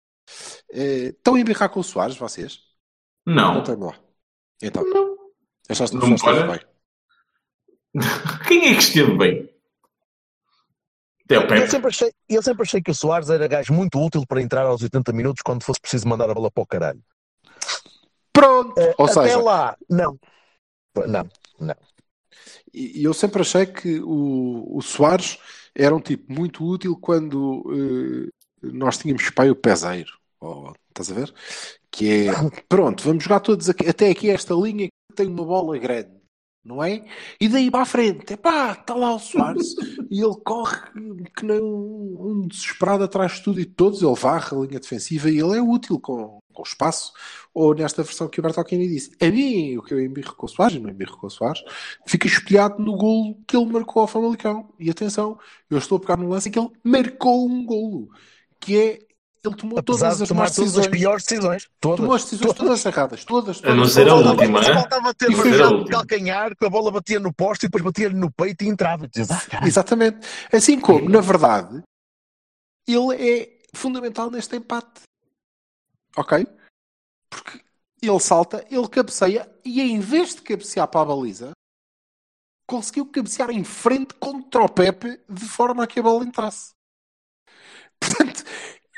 [0.72, 2.60] Eh, estão a embirrar com o Soares, vocês?
[3.24, 3.54] Não.
[3.54, 4.00] Contem-me lá.
[4.62, 5.16] Então, Não.
[5.68, 6.60] achaste que Não esteve bem?
[8.48, 9.55] Quem é que esteve bem?
[11.28, 14.40] O Eu sempre, achei, eu sempre achei que o Soares era gajo muito útil para
[14.40, 17.02] entrar aos 80 minutos quando fosse preciso mandar a bola para o caralho.
[18.32, 18.78] Pronto!
[18.78, 20.18] Eh, Ou Até seja, lá, não.
[21.06, 21.28] Não.
[22.72, 25.38] E e eu sempre achei que o, o Soares
[25.74, 28.30] era um tipo muito útil quando eh,
[28.62, 30.10] nós tínhamos pai o peseiro.
[30.40, 31.34] Oh, estás a ver?
[31.90, 32.32] Que é
[32.68, 36.10] pronto, vamos jogar todos aqui, até aqui esta linha que tem uma bola grande,
[36.66, 37.04] não é?
[37.40, 39.74] E daí para a frente, epá, está lá o Soares
[40.10, 40.78] e ele corre
[41.36, 44.80] que nem um, um desesperado atrás de tudo e de todos, ele varre a linha
[44.80, 47.12] defensiva e ele é útil com, com espaço.
[47.54, 50.48] Ou nesta versão que o Bertolini disse, a mim, o que eu embirro com o
[50.48, 51.62] Soares, e não embirro com o Soares,
[52.04, 54.68] fica espelhado no golo que ele marcou ao Famalicão.
[54.78, 55.38] E atenção,
[55.70, 58.10] eu estou a pegar no lance em que ele marcou um golo,
[58.60, 59.05] que é
[59.48, 61.68] ele tomou Apesar todas de as tomar todas as piores decisões.
[61.80, 61.96] Todas.
[61.98, 64.26] Tomou as decisões todas erradas, todas, A não todas, ser a todas.
[64.32, 64.74] última, é?
[64.74, 67.84] faltava ter foi a marcado de calcanhar, que a bola batia no poste e depois
[67.84, 69.06] batia-lhe no peito e entrava.
[69.06, 69.68] Ah, caralho.
[69.68, 70.26] Exatamente.
[70.52, 71.82] Assim como, na verdade,
[72.86, 75.02] ele é fundamental neste empate.
[76.16, 76.46] Ok?
[77.28, 77.60] Porque
[78.00, 81.50] ele salta, ele cabeceia e em vez de cabecear para a baliza,
[82.66, 86.70] conseguiu cabecear em frente contra o Pepe de forma a que a bola entrasse.
[88.00, 88.44] Portanto,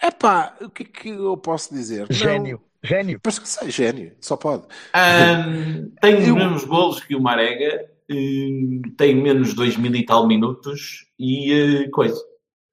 [0.03, 2.01] epá, o que é que eu posso dizer?
[2.09, 2.61] Não, Gênio.
[2.83, 3.21] Gênio.
[3.25, 4.63] mas que sei, gênio, só pode.
[4.95, 10.05] Ahm, tem os Eu- mesmos golos que o Marega, hum, tem menos 2 mil e
[10.07, 11.53] tal minutos e
[11.85, 12.21] eh, coisa.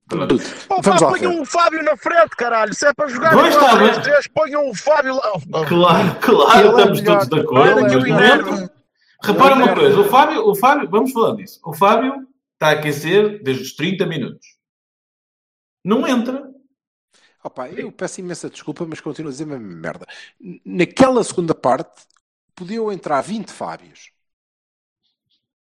[0.08, 0.38] Pronto.
[0.70, 2.72] Vamos pá, ponham o Fábio na frente, caralho.
[2.76, 4.02] Se é para jogar Pois está bem.
[4.04, 5.32] 3 ponham o Fábio lá.
[5.68, 7.18] Claro, claro, Ele é estamos melhor.
[7.18, 7.68] todos de acordo.
[7.68, 8.70] É mas é-
[9.24, 11.60] Repara é uma coisa, o Fábio, o Fábio, vamos falar disso.
[11.66, 14.46] O Fábio está a aquecer desde os 30 minutos.
[15.84, 16.45] Não entra.
[17.46, 20.08] Opa, eu peço imensa desculpa, mas continuo a dizer a mesma merda.
[20.66, 22.02] Naquela segunda parte,
[22.56, 24.12] podiam entrar 20 Fábios.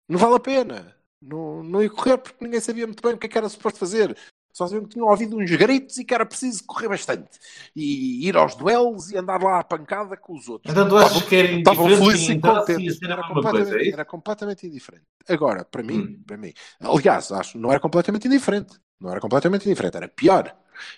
[0.07, 0.95] Não vale a pena.
[1.22, 3.78] Não, não ia correr porque ninguém sabia muito bem o que, é que era suposto
[3.78, 4.17] fazer.
[4.51, 7.38] Só sabiam que tinham ouvido uns gritos e que era preciso correr bastante.
[7.76, 10.72] E ir aos duelos e andar lá à pancada com os outros.
[10.72, 13.01] Então tu achas que era Estavam felizes e contentes.
[13.03, 13.93] Era é completamente, isso?
[13.93, 15.05] era completamente indiferente.
[15.28, 16.24] Agora, para mim, Hum.
[16.26, 18.80] para mim, aliás, acho não era completamente indiferente.
[18.99, 20.55] Não era completamente indiferente, era pior.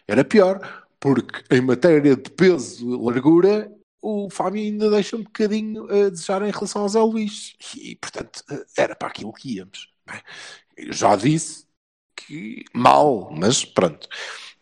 [0.07, 3.71] Era pior, porque em matéria de peso, largura,
[4.01, 7.53] o Fábio ainda deixa um bocadinho a desejar em relação ao Zé Luís.
[7.77, 8.43] E, portanto,
[8.77, 9.89] era para aquilo que íamos.
[10.07, 10.21] não é?
[10.77, 11.65] Eu já disse
[12.15, 14.07] que mal, mas pronto.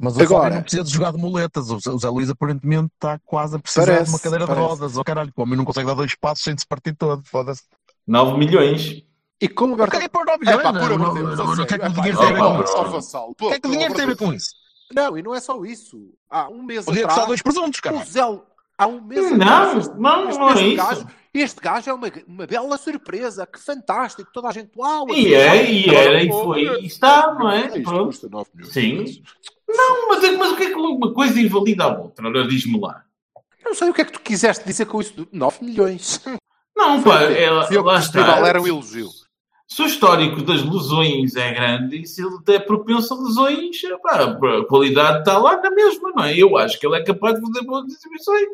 [0.01, 1.69] Mas o Agora- Fábio não precisa de jogar de muletas.
[1.69, 4.63] O Zé- Luís aparentemente está quase a precisar Parece, de uma cadeira parece.
[4.65, 4.97] de rodas.
[4.97, 7.21] Oh, caralho, o homem não consegue dar dois passos sem se partir todo.
[7.25, 7.63] Foda-se.
[8.07, 9.03] 9 milhões.
[9.41, 9.91] E como o Berto...
[9.91, 10.63] Caguei por 9 É milhões.
[10.63, 11.85] pá, não, por amor não, de Deus, não, a não, sério, O que é que
[11.85, 12.71] é o pá, dinheiro não, tem a ver com não, isso?
[12.73, 12.91] só não.
[12.91, 13.31] vassalo.
[13.31, 14.49] O que é que o dinheiro tem a ver com isso?
[14.55, 14.68] Não,
[15.17, 16.11] e não é só isso.
[16.29, 17.13] Há um mês Podia atrás...
[17.13, 18.05] custar dois presuntos, O caralho.
[18.05, 18.21] Zé,
[18.77, 20.75] há um mês Não, atrás, este- não, este não é mesmo isso.
[20.77, 25.07] gajo- este gajo é uma, uma bela surpresa, que fantástico, toda a gente uau.
[25.13, 27.67] E é, e era, e foi, e está, não é?
[27.67, 28.05] Isto Pronto.
[28.05, 28.73] custa 9 milhões.
[28.73, 29.23] Sim.
[29.67, 32.27] Não, mas, é- mas o que é que uma coisa invalida a outra?
[32.27, 33.03] Ora, diz-me lá.
[33.63, 35.27] Não sei o que é que tu quiseste dizer com isso.
[35.31, 36.19] 9 milhões.
[36.75, 38.47] Não, pá, é, eu lá festival está.
[38.47, 39.09] era um elogio.
[39.71, 44.23] Se o histórico das lesões é grande, e se ele é propenso a lesões, pá,
[44.23, 46.35] a qualidade está lá na mesma, não é?
[46.35, 48.47] Eu acho que ele é capaz de fazer boas exibições.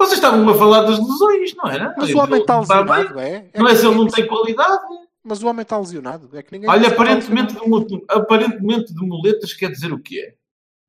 [0.00, 1.94] Vocês estavam a falar das lesões, não era?
[1.96, 2.68] Mas o homem está bem.
[2.68, 3.50] lesionado, é?
[3.52, 4.82] É Não é se ele não tem qualidade?
[5.24, 6.28] Mas o homem está lesionado.
[6.32, 10.34] É que ninguém Olha, aparentemente de, aparentemente de muletas quer dizer o quê?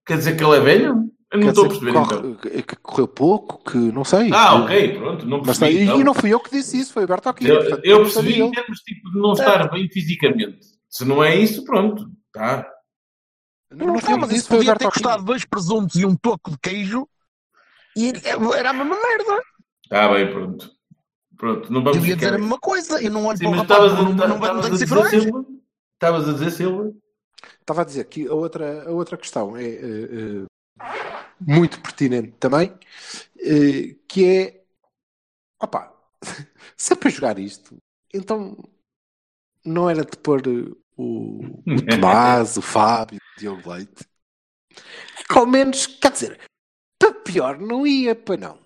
[0.06, 1.10] Quer dizer que ele é velho?
[1.32, 2.36] Eu não estou a perceber que, então.
[2.36, 4.32] corre- que correu pouco, que não sei.
[4.34, 5.84] Ah, Que- ok, pronto, não Mas percebi.
[5.84, 6.00] então.
[6.02, 7.48] e não fui eu que disse isso, foi o Berto aqui.
[7.48, 10.60] Eu, portanto, eu não percebi em termos tipo, de não estar bem fisicamente.
[10.90, 12.68] Se não é isso, pronto, tá.
[13.72, 16.58] Não, Não, não foi mas isso, podia ter custado dois presuntos e um toco de
[16.58, 17.08] queijo
[17.96, 18.12] e
[18.56, 19.44] era a mesma merda.
[19.84, 20.72] Está bem, pronto.
[21.38, 23.02] Pronto, não vamos Eu ia dizer ficar- a mesma coisa.
[23.04, 24.70] Eu não olho Sim, para o rapaz, estavas a- não, não, não, estavas tenho a
[24.72, 25.10] dizer cifrões.
[25.24, 25.46] Silva?
[25.94, 26.92] Estavas a dizer Silva?
[27.62, 30.46] Estava a dizer que a outra, a outra questão é eh, eh,
[31.40, 32.78] muito pertinente também,
[33.40, 34.64] eh, que é
[35.62, 35.94] opá,
[36.78, 37.78] se é para jogar isto,
[38.14, 38.58] então
[39.66, 41.52] não era de pôr o, o
[41.90, 44.06] Tomás, o Fábio, o Diogo Leite.
[45.30, 46.40] Ao menos, quer dizer,
[47.00, 48.60] para pior não ia, para não.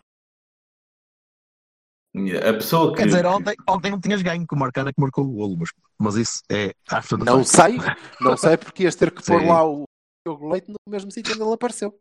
[2.15, 2.99] A pessoa que.
[2.99, 5.69] Quer dizer, ontem, ontem não tinhas ganho com o Marcana que marcou o golo, mas,
[5.97, 7.49] mas isso é after the Não fact.
[7.49, 7.77] sei,
[8.21, 9.47] não sei porque ias ter que pôr Sim.
[9.47, 9.85] lá o
[10.25, 11.99] Diogo Leite no mesmo sítio onde ele apareceu.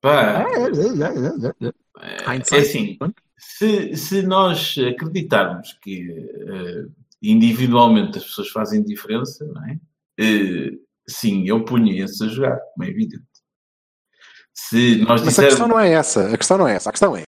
[0.00, 2.56] Pá, É, é, é, é, é.
[2.56, 2.98] é assim,
[3.36, 6.86] se, se nós acreditarmos que eh,
[7.22, 9.78] individualmente as pessoas fazem diferença, não é?
[10.20, 10.70] Eh,
[11.08, 13.24] sim, eu punha esse a jogar, como é evidente.
[14.54, 16.32] Se nós Mas a questão não é essa.
[16.34, 16.88] A questão não é essa.
[16.90, 17.22] A questão é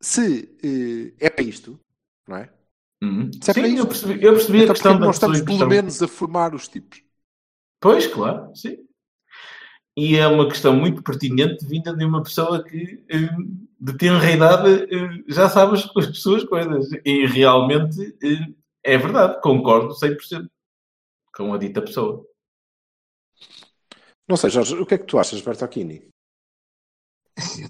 [0.00, 1.78] se eh, é para isto,
[2.28, 2.50] não é?
[3.02, 3.30] Uhum.
[3.42, 3.78] Se é para Sim, isto.
[3.78, 5.66] eu percebi, eu percebi a Então questão porque da nós estamos pelo questão.
[5.66, 7.02] menos a formar os tipos.
[7.80, 8.76] Pois, claro, sim.
[9.96, 13.28] E é uma questão muito pertinente vinda de uma pessoa que, eh,
[13.80, 16.88] de tenra idade, eh, já sabe as, as suas coisas.
[17.04, 20.48] E realmente eh, é verdade, concordo 100%
[21.34, 22.26] com a dita pessoa.
[24.28, 26.08] Não sei, Jorge, o que é que tu achas, Bertocchini?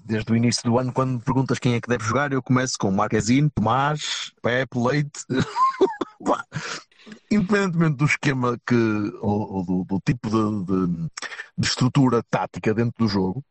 [0.03, 2.77] Desde o início do ano, quando me perguntas quem é que deve jogar, eu começo
[2.77, 5.25] com Marquezine, Tomás, Pepe, Leite.
[7.31, 8.75] Independentemente do esquema que,
[9.21, 11.09] ou, ou do, do tipo de, de-
[11.57, 13.43] de estrutura tática dentro do jogo,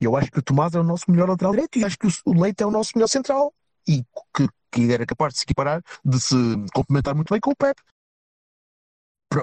[0.00, 2.40] eu acho que o Tomás é o nosso melhor lateral direito e acho que o,
[2.40, 3.52] Leite é o nosso melhor central
[3.86, 6.34] e que, que era capaz de se equiparar, de se
[6.74, 7.82] complementar muito bem com o Pepe.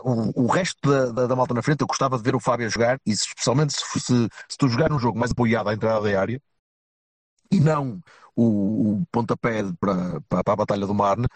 [0.04, 2.66] O, o resto da, da, da malta na frente, eu gostava de ver o Fábio
[2.66, 6.02] a jogar, e especialmente se, se, se tu jogar um jogo mais apoiado à entrada
[6.02, 6.42] da área
[7.52, 8.00] e não
[8.36, 11.28] o, o pontapé para, para, para a Batalha do Marne.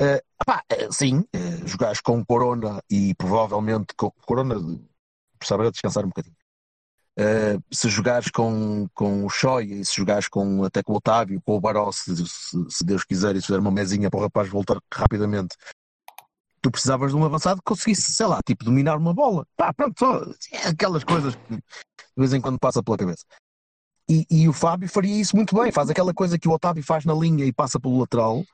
[0.00, 4.56] Eh, pá, eh, sim, eh, jogares com Corona e provavelmente com Corona
[5.38, 6.36] precisava de descansar um bocadinho.
[7.18, 11.40] Eh, se jogares com, com o Shoya e se jogares com, até com o Otávio,
[11.44, 14.22] com o Baró, se, se, se Deus quiser, e se fizer uma mesinha para o
[14.22, 15.54] rapaz voltar rapidamente,
[16.62, 19.46] tu precisavas de um avançado que conseguisse, sei lá, tipo, dominar uma bola.
[19.56, 20.22] Pá, pronto, só
[20.52, 21.62] é aquelas coisas que de
[22.16, 23.24] vez em quando passa pela cabeça.
[24.08, 27.04] E, e o Fábio faria isso muito bem, faz aquela coisa que o Otávio faz
[27.04, 28.44] na linha e passa pelo lateral.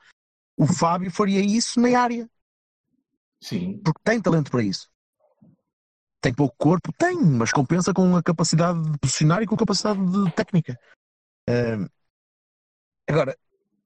[0.57, 2.27] O Fábio faria isso na área,
[3.41, 3.79] Sim.
[3.83, 4.89] porque tem talento para isso.
[6.19, 6.91] Tem pouco corpo?
[6.97, 10.77] Tem, mas compensa com a capacidade de posicionar e com a capacidade de técnica.
[11.47, 11.87] Ahm,
[13.07, 13.37] agora,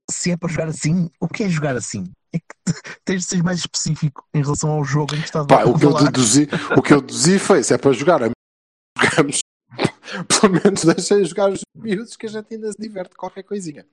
[0.09, 2.09] se é para jogar assim, o que é jogar assim?
[2.33, 2.55] É que
[3.03, 5.77] tens de ser mais específico em relação ao jogo em que estás Pá, a o,
[5.77, 6.47] que eu deduzi,
[6.77, 8.21] o que eu deduzi foi: se é para jogar,
[8.97, 9.41] jogamos.
[10.27, 13.85] Pelo menos deixem jogar os miúdos que a gente ainda se diverte qualquer coisinha.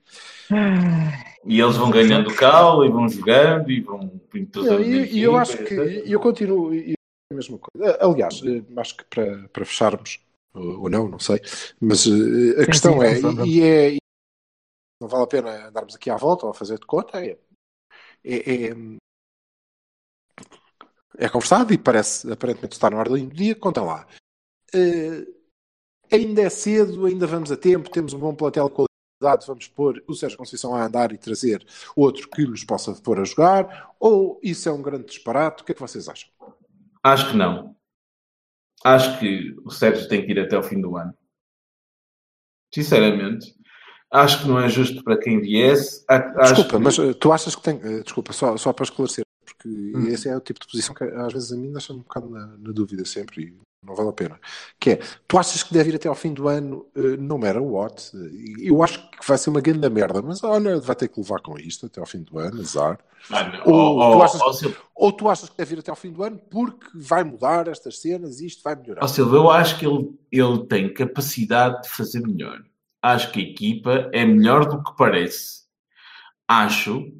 [1.45, 5.37] E eles vão ganhando cal e vão jogando e vão E eu, na e eu
[5.37, 5.73] acho que
[6.05, 6.93] eu continuo e- e
[7.31, 7.97] a mesma coisa.
[8.01, 10.19] Aliás, eh, acho que para, para fecharmos,
[10.53, 11.39] ou ou não, não sei,
[11.79, 13.47] mas eh, a questão sim, é, vamos.
[13.47, 13.97] e é, e
[15.01, 17.37] não vale a pena andarmos aqui à volta ou a fazer de conta, é,
[18.23, 18.75] é, é,
[21.17, 24.07] é conversado e parece aparentemente estar na ordem do dia, conta lá.
[24.73, 25.25] Eh,
[26.11, 30.03] ainda é cedo, ainda vamos a tempo, temos um bom plantel de qualidade, vamos pôr
[30.07, 34.39] o Sérgio Conceição a andar e trazer outro que nos possa pôr a jogar, ou
[34.43, 35.61] isso é um grande disparate?
[35.61, 36.29] O que é que vocês acham?
[37.03, 37.75] Acho que não.
[38.83, 41.13] Acho que o Sérgio tem que ir até ao fim do ano.
[42.73, 43.55] Sinceramente.
[44.11, 46.03] Acho que não é justo para quem viesse.
[46.41, 47.79] Desculpa, que- mas eh, tu achas que tem.
[47.83, 50.07] eh, Desculpa, só, só para esclarecer, porque Hum.
[50.07, 52.47] esse é o tipo de posição que às vezes a mim deixa um bocado na,
[52.57, 54.39] na dúvida sempre e não vale a pena.
[54.79, 57.61] Que é, tu achas que deve ir até ao fim do ano, eh, no matter
[57.63, 58.11] what?
[58.61, 61.57] Eu acho que vai ser uma grande merda, mas olha, vai ter que levar com
[61.57, 62.99] isto até ao fim do ano, azar.
[63.29, 63.73] Não.
[63.73, 66.11] Ou Ó, tu achas- ó, Silvio, Ou tu achas que deve ir até ao fim
[66.11, 69.03] do ano porque vai mudar estas cenas e isto vai melhorar?
[69.03, 72.61] ó, Silvio, eu acho que ele, ele tem capacidade de fazer melhor.
[73.01, 75.63] Acho que a equipa é melhor do que parece.
[76.47, 77.11] Acho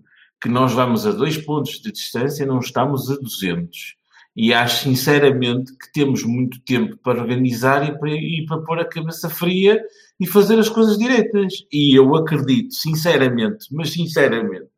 [0.42, 3.96] que nós vamos a dois pontos de distância, não estamos a 200.
[4.36, 8.88] E acho sinceramente que temos muito tempo para organizar e para, e para pôr a
[8.88, 9.82] cabeça fria
[10.20, 11.54] e fazer as coisas direitas.
[11.72, 14.70] E eu acredito, sinceramente, mas sinceramente,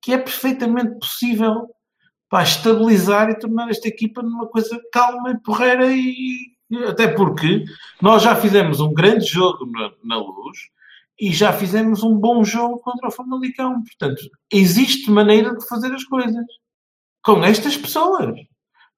[0.00, 1.68] que é perfeitamente possível
[2.28, 6.54] pá, estabilizar e tornar esta equipa numa coisa calma e porreira e
[6.88, 7.64] até porque
[8.00, 10.58] nós já fizemos um grande jogo na, na luz
[11.20, 13.82] e já fizemos um bom jogo contra o Famalicão.
[13.82, 16.44] Portanto, existe maneira de fazer as coisas
[17.22, 18.34] com estas pessoas.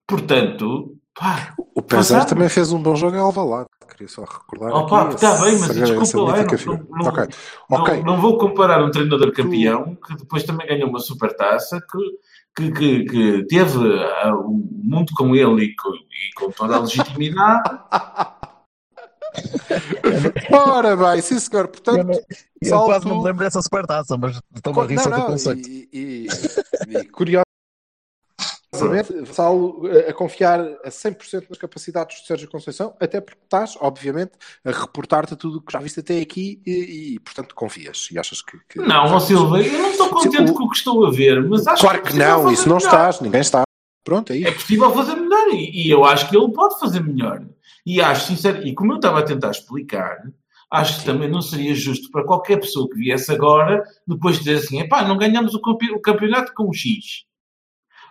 [0.07, 2.29] Portanto, pá, O Pezar Passado.
[2.31, 3.69] também fez um bom jogo em Alvalade.
[3.91, 4.73] Queria só recordar.
[4.75, 7.25] Oh, pá, está bem, mas desculpa lá, não- não- Ok,
[7.71, 8.03] não, ok.
[8.03, 11.99] não vou comparar um treinador campeão que depois também ganhou uma supertaça que,
[12.57, 13.79] que, que, que teve
[14.23, 14.51] ah, o
[14.85, 17.71] mundo com ele e com, e com toda a legitimidade.
[20.51, 21.65] Ora bem, sim senhor.
[21.65, 24.99] Eu, Portanto, não- eu salto- quase não me lembro dessa supertaça, mas estou a rir
[24.99, 25.69] só do conceito.
[25.69, 26.27] e, e,
[26.89, 27.05] e
[28.79, 34.33] curiosamente, Vassalo a confiar a 100% nas capacidades de Sérgio Conceição, até porque estás, obviamente,
[34.65, 38.43] a reportar-te tudo o que já viste até aqui e, e, portanto, confias e achas
[38.43, 38.59] que...
[38.69, 41.43] que- Não, ó Silva, eu não estou contente o- com o que estou a ver,
[41.49, 42.87] mas acho Claro que, é que possível não, fazer isso não melhor.
[42.89, 43.63] estás, ninguém está.
[44.05, 44.53] Pronto, é É isso.
[44.55, 47.45] possível fazer melhor e, e eu acho que ele pode fazer melhor.
[47.85, 50.17] E acho sincero, e como eu estava a tentar explicar,
[50.71, 54.81] acho que também não seria justo para qualquer pessoa que viesse agora depois dizer assim:
[54.81, 57.25] epá, não ganhamos o campe- o campeonato com um X.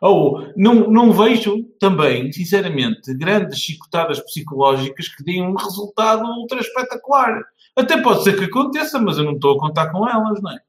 [0.02, 7.41] Ou não, não vejo também, sinceramente, grandes chicotadas psicológicas que deem um resultado ultra espetacular.
[7.76, 10.60] Até pode ser que aconteça, mas eu não estou a contar com elas, não é?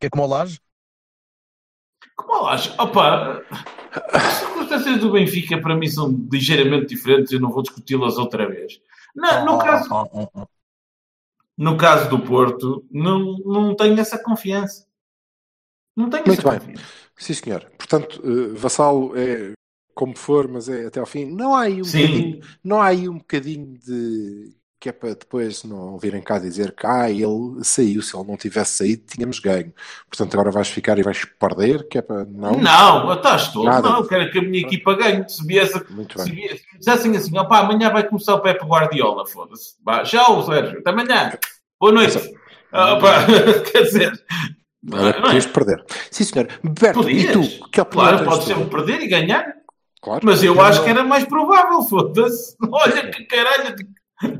[0.00, 0.60] Que é como o Laje?
[2.16, 2.74] Como eu acho?
[2.80, 3.42] Opa,
[4.12, 8.80] as circunstâncias do Benfica para mim são ligeiramente diferentes, eu não vou discuti-las outra vez.
[9.14, 10.46] Não, no, Oh, caso, oh, oh.
[11.56, 14.87] no caso do Porto, não, não tenho essa confiança.
[15.98, 16.58] Não tenho Muito bem.
[16.60, 16.84] confiança.
[17.16, 17.66] Sim, senhor.
[17.76, 19.52] Portanto, eh, Vassalo é
[19.94, 21.24] como for, mas é até ao fim.
[21.24, 22.02] Não há aí um Sim.
[22.06, 26.70] bocadinho, não há aí um bocadinho de que é para depois não virem cá dizer
[26.70, 29.74] que ah, ele saiu, se ele não tivesse saído, tínhamos ganho.
[30.08, 32.52] Portanto, agora vais ficar e vais perder, que é para não.
[32.52, 33.64] Não, estás todo.
[33.64, 33.90] Nada.
[33.90, 35.28] Não, quero que a minha equipa ganhe.
[35.28, 36.34] Se viesse, Muito se bem.
[36.36, 39.74] viesse, se dissessem assim, opá, amanhã vai começar o Pepe Guardiola, foda-se.
[40.04, 40.78] Tchau, Sérgio.
[40.78, 41.36] Até amanhã.
[41.80, 42.32] Boa noite.
[42.70, 42.96] Ah,
[43.72, 44.12] quer dizer,
[44.92, 45.22] Agora não é?
[45.22, 45.84] podias perder.
[46.10, 46.48] Sim, senhor.
[46.62, 47.24] Berto, Podias.
[47.24, 47.70] e tu?
[47.70, 48.46] Que Claro, pode tu?
[48.46, 49.54] sempre perder e ganhar.
[50.00, 50.20] Claro.
[50.24, 52.56] Mas eu acho não- que era mais provável, foda-se.
[52.70, 53.74] Olha que caralho.
[53.76, 53.86] de-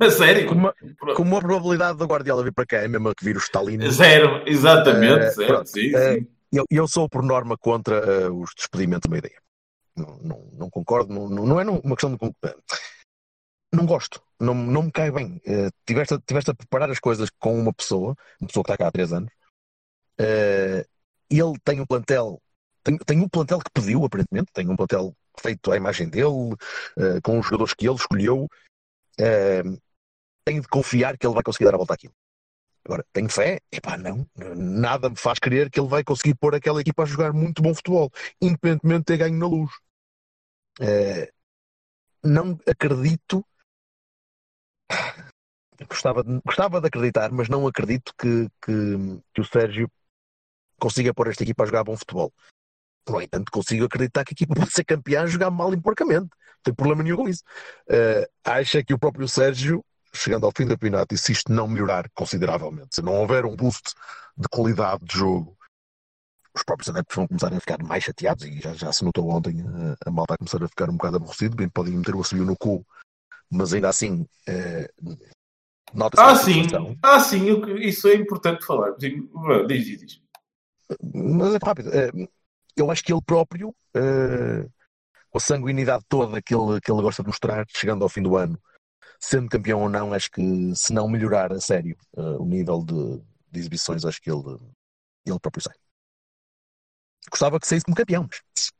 [0.04, 0.48] A sério.
[0.48, 0.72] Como,
[1.14, 3.78] como a probabilidade do Guardiola vir para cá é mesmo que vir o Stalin.
[3.90, 5.66] Zero, exatamente, Eh, zero.
[5.66, 6.26] Sim, eh, sim.
[6.52, 9.38] Eu, eu sou por norma contra eh, os despedimentos de uma ideia.
[9.96, 12.18] Não, não, não concordo, não, não não é uma questão de.
[13.72, 15.40] Não gosto, não, não me cai bem.
[15.46, 18.76] Eh, tiveste, a- tiveste a preparar as coisas com uma pessoa, uma pessoa que está
[18.78, 19.30] cá há três anos.
[20.20, 20.84] Eh,
[21.30, 22.40] ele tem um plantel,
[22.82, 26.56] tem, tem um plantel que pediu, aparentemente, tem um plantel feito à imagem dele,
[26.98, 28.48] eh, com os jogadores que ele escolheu.
[29.20, 29.62] Eh,
[30.44, 32.14] tenho de confiar que ele vai conseguir dar a volta àquilo.
[32.84, 33.60] Agora, tenho fé?
[33.70, 34.26] Epá, não.
[34.56, 37.74] Nada me faz crer que ele vai conseguir pôr aquela equipa a jogar muito bom
[37.74, 38.10] futebol,
[38.40, 39.70] independentemente de ter ganho na luz.
[40.80, 41.30] Eh,
[42.24, 43.44] não acredito.
[45.86, 49.90] Gostava de, gostava de acreditar, mas não acredito que, que, que o Sérgio
[50.80, 52.32] consiga pôr esta equipa a jogar bom futebol.
[53.08, 56.28] No entanto, consigo acreditar que a equipa pode ser campeã a jogar mal porcamente.
[56.28, 57.42] Não tem problema nenhum com isso.
[57.88, 61.68] Eh, acha que o próprio Sérgio chegando ao fim do campeonato, e se isto não
[61.68, 63.94] melhorar consideravelmente, se não houver um boost
[64.36, 65.56] de qualidade de jogo,
[66.54, 69.60] os próprios adeptos vão começar a ficar mais chateados e já, já se notou ontem
[69.60, 72.44] a, a malta a começar a ficar um bocado aborrecido, bem podem meter o assobio
[72.44, 72.84] no cu,
[73.50, 74.90] mas ainda assim eh,
[75.94, 76.62] nota-se Ah, sim.
[77.02, 77.46] Ah, sim.
[77.78, 78.92] Isso é importante falar.
[78.96, 79.12] Diz,
[79.68, 80.22] diz, diz.
[81.14, 81.90] Mas é rápido.
[81.94, 82.10] eh,
[82.76, 84.66] eu acho que ele próprio, eh,
[85.30, 88.36] com a sanguinidade toda que ele, que ele gosta de mostrar, chegando ao fim do
[88.36, 88.60] ano,
[89.20, 90.42] sendo campeão ou não, acho que
[90.76, 93.18] se não melhorar a sério eh, o nível de,
[93.52, 94.42] de exibições, acho que ele,
[95.26, 95.76] ele próprio sai.
[97.30, 98.70] Gostava que saísse como campeão, mas,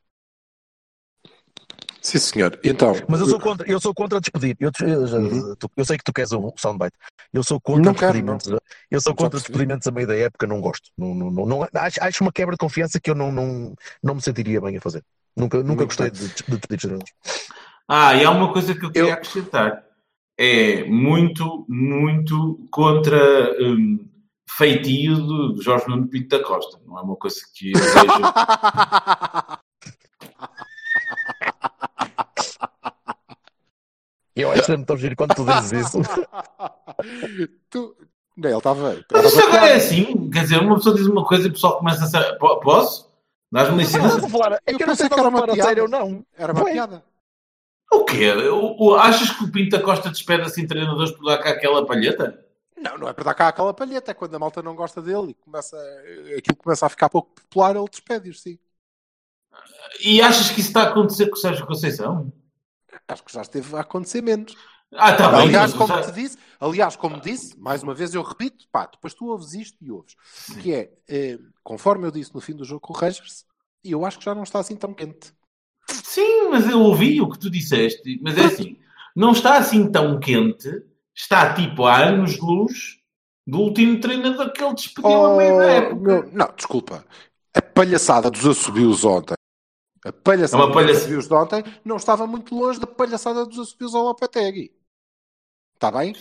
[2.09, 2.59] Sim, senhor.
[2.63, 4.55] Então, mas eu sou contra, eu sou contra despedir.
[4.59, 5.55] Eu, eu, já- Uhum.
[5.55, 6.95] tu- eu sei que tu queres um soundbite.
[7.31, 8.47] Eu sou contra Não quero, despedimentos.
[8.89, 10.89] Eu sou contra despedimentos a meio da época, não gosto.
[10.97, 14.15] Não, não, não, não- acho, acho uma quebra de confiança que eu não, não, não
[14.15, 15.03] me sentiria bem a fazer.
[15.37, 16.19] Nunca, nunca Muito gostei bem.
[16.19, 17.13] de, de despedir jogadores.
[17.87, 19.83] Ah, e há uma coisa que eu queria Eu- acrescentar.
[20.37, 23.99] É muito, muito contra hum,
[24.49, 26.79] feitio do, do Jorge Nuno Pinto da Costa.
[26.87, 27.93] Não é uma coisa que eu vejo.
[34.41, 35.99] Eu acho sempre tão giro quando tu dizes isso.
[37.69, 37.95] tu...
[38.37, 39.05] Não, ele estava bem.
[39.11, 40.29] Mas isso agora é assim.
[40.29, 42.37] Quer dizer, uma pessoa diz uma coisa e o pessoal começa a ser.
[42.37, 43.09] Po- Posso?
[43.51, 44.19] Dás-me Não licença?
[44.65, 45.81] é Eu que eu não sei se que era uma piada.
[45.81, 46.25] ou não.
[46.37, 47.03] Era uma piada.
[47.91, 48.31] O quê?
[48.33, 51.85] O- o- achas que o Pinto da Costa despede assim treinadores por dar cá aquela
[51.85, 52.45] palheta?
[52.77, 55.31] Não, não é para dar cá aquela palheta, é quando a malta não gosta dele
[55.31, 55.75] e começa,
[56.37, 58.57] aquilo começa a ficar pouco popular, ele despede-os, sim.
[59.99, 62.31] E achas que isso está a acontecer com o Sérgio Conceição?
[63.09, 64.55] Acho que já esteve a acontecer menos.
[64.93, 65.41] Ah, está bem.
[65.41, 69.13] aliás, como já- te disse, aliás, como disse, mais uma vez eu repito, pá, depois
[69.13, 70.15] tu ouves isto e ouves,
[70.61, 73.45] que é, eh, conforme eu disse no fim do jogo com o Rangers,
[73.83, 75.31] eu acho que já não está assim tão quente.
[76.03, 78.19] Sim, mas eu ouvi o que tu disseste.
[78.21, 78.77] Mas é assim,
[79.15, 80.69] não está assim tão quente.
[81.15, 82.97] Está tipo há anos-luz
[83.45, 85.95] do último treinador que ele despediu a meio da Oh, época.
[85.95, 87.05] meu- não, desculpa.
[87.53, 89.33] A palhaçada dos assobios ontem.
[90.09, 93.93] A palhaçada É dos assobios de ontem não estava muito longe da palhaçada dos assobios
[93.93, 94.71] ao Lopetegui.
[95.75, 96.15] Está bem?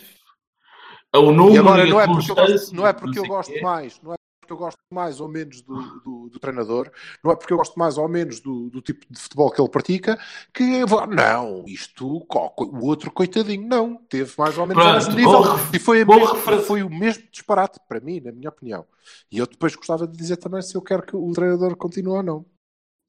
[1.17, 3.27] O número E agora e a não é porque eu gosto, não é porque eu
[3.27, 6.91] gosto mais, não é porque eu gosto mais ou menos do, do- do treinador,
[7.25, 9.71] não é porque eu gosto mais ou menos do, do tipo de futebol que ele
[9.71, 10.19] pratica,
[10.53, 15.41] que vou, não, isto, o outro coitadinho, não, teve mais ou menos Pronto, mesmo nível.
[15.41, 18.87] ref- E foi, mesma- refer- foi o mesmo disparate para mim, na minha opinião.
[19.33, 22.23] E eu depois gostava de dizer também se eu quero que o treinador continue ou
[22.23, 22.47] não.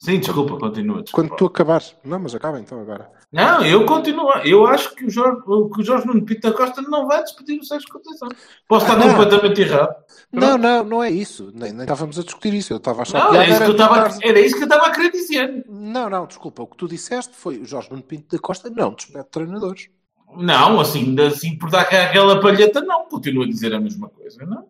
[0.01, 1.03] Sim, desculpa, continua.
[1.03, 1.27] desculpa.
[1.29, 1.93] Quando tu acabares.
[2.05, 3.11] Não, mas acaba então agora.
[3.33, 4.31] Não, eu continuo.
[4.45, 7.59] Eu acho que o Jorge, que o Jorge Nuno Pinto da Costa não vai despedir
[7.59, 8.29] o Sérgio Conceição.
[8.67, 9.95] Posso Ah, estar completamente errado.
[10.31, 11.51] Não, não, não é isso.
[11.53, 12.71] Nem, nem estávamos a discutir isso.
[12.71, 14.61] Eu estava a achar Não, piada era isso, que era estava, tentar- era isso que
[14.63, 15.65] eu estava a querer dizer.
[15.67, 16.63] Não, não, desculpa.
[16.63, 19.89] O que tu disseste foi o Jorge Nuno Pinto da Costa não despede treinadores.
[20.37, 23.03] Não, assim, assim por dar aquela palheta, não.
[23.09, 24.65] Continuo a dizer a mesma coisa, não?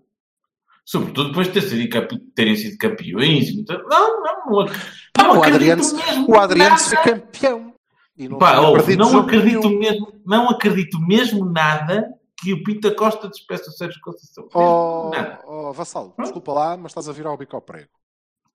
[0.90, 3.48] Sobretudo depois de ter sido terem sido campeões.
[3.50, 3.78] e tal.
[3.88, 4.66] Não, não.
[4.66, 4.66] Não,
[5.14, 7.74] Pá, não o Adriano, mesmo o Adriano foi campeão.
[8.18, 8.76] Não Pá, não,
[9.20, 9.78] acredito nenhum.
[9.80, 12.12] mesmo, não acredito mesmo nada
[12.42, 14.48] que o Pinto da Costa despeça o Sérgio Conceição.
[14.52, 15.40] Oh, nada.
[15.46, 17.90] oh, Vassalo, desculpa lá, mas estás a virar o bico ao prego.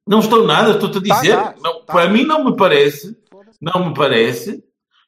[0.04, 1.36] Não estou nada, estou-te a Tá, dizer.
[1.36, 1.92] tá, Não, tá.
[1.92, 3.16] Para mim não me parece,
[3.60, 4.60] não me parece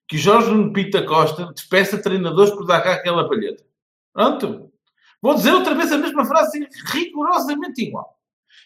[0.07, 3.65] que Jorge Nuno Pinto da Costa despeça treinadores por dar cá aquela palheta.
[4.15, 4.66] Pronto.
[5.23, 8.15] Vou dizer outra vez a mesma frase rigorosamente igual.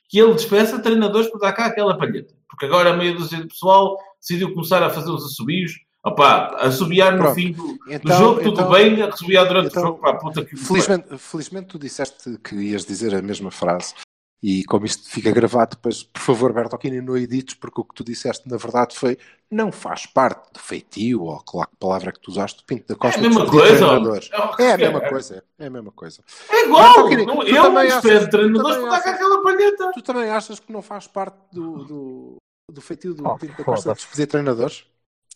[0.08, 2.34] Que ele despeça treinadores por dar cá aquela palheta.
[2.48, 5.72] Porque agora a meia dúzia de pessoal decidiu começar a fazer os assobios.
[6.04, 9.86] Opá, assobiar no fim do, do Então- jogo, tudo então- bem, assobiar durante então, o
[9.86, 13.94] jogo, pá, puta que me Felizmente, felizmente tu disseste que ias dizer a mesma frase.
[14.42, 18.02] E como isto fica gravado, depois, por favor, Bertolini, não edites, porque o que tu
[18.02, 19.18] disseste, na verdade, foi
[19.50, 22.94] não faz parte do feitio, ou lá que palavra que tu usaste, do Pinto da
[22.94, 23.20] Costa.
[23.20, 24.56] É a mesma coisa, ó.
[24.58, 25.08] É a mesma É.
[25.10, 26.24] coisa, é a mesma coisa.
[26.48, 26.82] É igual!
[27.10, 29.90] Não, tu eu também tu treinadores dar cá achas- aquela palheta.
[29.92, 32.36] Tu também achas que não faz parte do, do,
[32.72, 34.06] do feitio do Oh, Pinto da Costa foda-se.
[34.06, 34.86] despedir treinadores?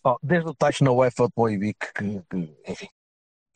[0.02, 2.88] Oh, desde o Tacho na UEFA para o Ibic, que, que, enfim.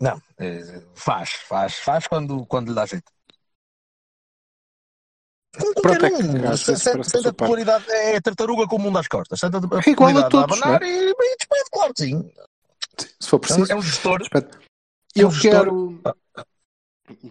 [0.01, 3.11] Não, eh, faz, faz, faz quando, quando lhe dá jeito.
[5.53, 8.77] Pronto, é que Qualquer um, senta- que senta sou a popularidade, é a tartaruga com
[8.77, 9.41] o mundo às costas.
[9.41, 12.31] Senta a É a todos, abanar e, e despede, claro que sim.
[13.21, 13.73] Se for É um, preciso.
[13.73, 14.21] é um gestor.
[14.33, 14.41] É um
[15.15, 15.51] Eu gestor.
[15.51, 16.03] quero.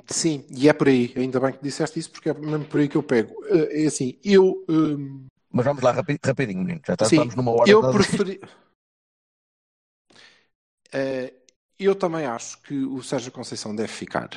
[0.07, 1.13] Sim, e é por aí.
[1.15, 3.33] Ainda bem que disseste isso, porque é mesmo por aí que eu pego.
[3.45, 4.65] Eh, É assim, eu.
[4.67, 6.81] hum, Mas vamos lá rapi- rapidinho, menino.
[6.85, 7.69] Já tá- Sim, estamos numa hora.
[7.69, 8.41] eu preferi.
[10.93, 11.33] Eh,
[11.77, 14.29] eu também acho que o Sérgio Conceição deve ficar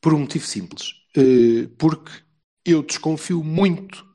[0.00, 0.92] por um motivo simples.
[1.16, 2.10] Eh, porque
[2.64, 4.06] eu desconfio muito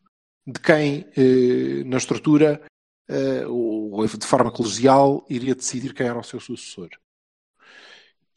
[0.46, 2.62] de quem eh, na estrutura
[3.08, 6.90] eh, ou de forma colegial iria decidir quem era o seu sucessor.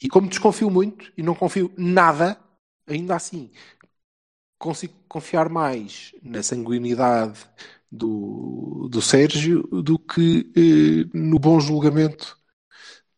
[0.00, 2.38] E como desconfio muito e não confio nada,
[2.86, 3.50] ainda assim
[4.58, 7.40] consigo confiar mais na sanguinidade
[7.90, 12.38] do, do Sérgio do que eh, no bom julgamento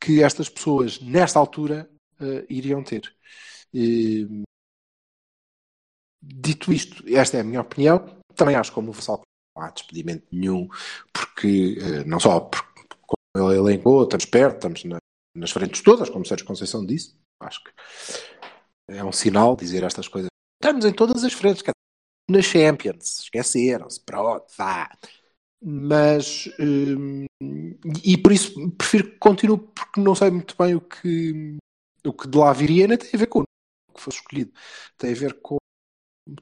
[0.01, 1.90] que estas pessoas, nesta altura,
[2.49, 3.14] iriam ter.
[6.27, 8.05] Dito isto, esta é a minha opinião.
[8.35, 9.25] Também acho como o Vassal que
[9.57, 10.68] não há despedimento nenhum,
[11.12, 12.66] porque eh, não só porque,
[13.07, 14.99] como ele elencou, estamos perto, estamos na-
[15.37, 17.16] nas frentes todas, como Sérgio Conceição disse.
[17.41, 17.70] Acho que
[18.89, 20.29] é um sinal dizer estas coisas.
[20.62, 21.62] Estamos em todas as frentes,
[22.31, 24.91] nas Champions, esqueceram-se, pronto, vá.
[25.62, 27.27] Mas, hum,
[28.05, 31.57] e por isso prefiro que continue, porque não sei muito bem o que,
[32.07, 33.45] o que de lá viria, nem tem a ver com o
[33.95, 34.53] que foi escolhido,
[34.99, 35.59] tem a ver com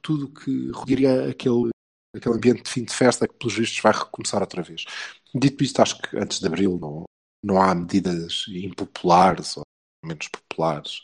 [0.01, 1.69] tudo o que rodearia aquele,
[2.15, 4.85] aquele ambiente de fim de festa que, pelos vistos, vai recomeçar outra vez.
[5.33, 7.03] Dito isto, acho que antes de abril não,
[7.43, 9.63] não há medidas impopulares ou
[10.05, 11.01] menos populares.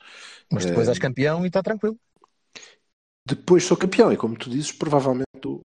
[0.52, 1.98] Mas depois Eh, és campeão e está tranquilo.
[3.26, 5.62] Depois sou campeão e, como tu dizes, provavelmente o,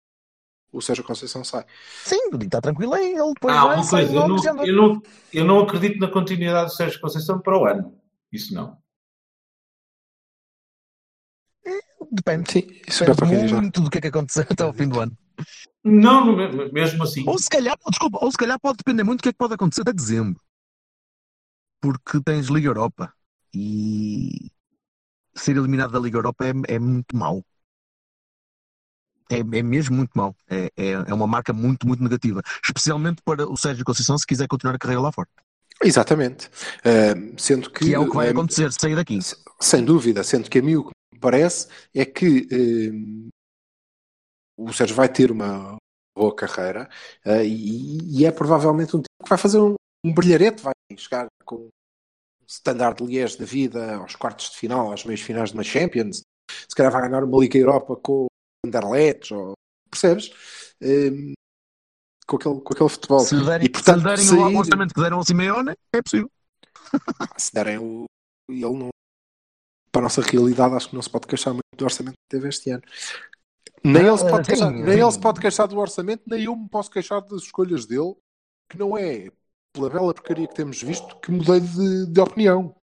[0.72, 1.66] o Sérgio Conceição sai.
[2.04, 3.14] Sim, está tranquilo aí.
[3.14, 5.02] Ele depois Ah, vai uma coisa, de eu não, eu, não,
[5.34, 7.96] eu não acredito na continuidade do Sérgio Conceição para o ano.
[8.32, 8.81] Isso não.
[12.12, 12.52] Depende.
[12.52, 15.18] Sim, isso é Depende muito do que é que acontecer até ao fim do ano.
[15.84, 17.24] Não, me- mesmo assim.
[17.28, 19.54] Ou se calhar, desculpa, ou se calhar pode depender muito do que é que pode
[19.54, 20.40] acontecer até dezembro.
[21.80, 23.14] Porque tens Liga Europa
[23.54, 24.52] e
[25.34, 27.44] ser eliminado da Liga Europa é, é muito mau.
[29.32, 30.36] É, é mesmo muito mau.
[30.50, 32.42] É, é, é uma marca muito, muito negativa.
[32.64, 35.30] Especialmente para o Sérgio Conceição se quiser continuar a carreira lá fora.
[35.82, 36.48] Exatamente.
[36.86, 39.18] Uh, sendo que, Que é o que vai eh, acontecer sair daqui.
[39.60, 40.92] Sem dúvida, sendo que a mim o que
[41.22, 43.30] parece é que eh,
[44.58, 45.78] o Sérgio vai ter uma,
[46.16, 46.90] boa carreira
[47.26, 51.28] uh, e, e, é provavelmente um tipo que vai fazer um, um brilharete, vai chegar
[51.46, 51.70] com
[52.48, 56.22] standard de Liège da vida aos quartos de final, às meias finais de uma Champions,
[56.50, 58.28] se calhar vai ganhar uma Liga Europa com o
[58.68, 59.54] Anderlecht, ou,
[59.90, 60.32] percebes?
[60.82, 61.34] Um,
[62.28, 63.20] com, aquele, com aquele futebol.
[63.20, 64.56] Se lhe derem, e, portanto, se derem sair...
[64.56, 66.30] o orçamento que deram ao Simeone, é possível.
[67.38, 68.06] se derem o.
[68.50, 68.90] Ele não.
[69.92, 72.48] Para a nossa realidade, acho que não se pode queixar muito do orçamento que teve
[72.48, 72.84] este ano.
[73.84, 74.84] Nem, ele, se pode sim, queixar, sim.
[74.84, 78.16] nem ele se pode queixar do orçamento, nem eu me posso queixar das escolhas dele,
[78.70, 79.30] que não é
[79.74, 82.76] pela bela porcaria que temos visto que mudei de, de opinião.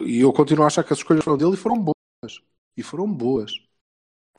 [0.00, 2.42] E eu continuo a achar que as escolhas foram dele e foram boas.
[2.76, 3.52] E foram boas.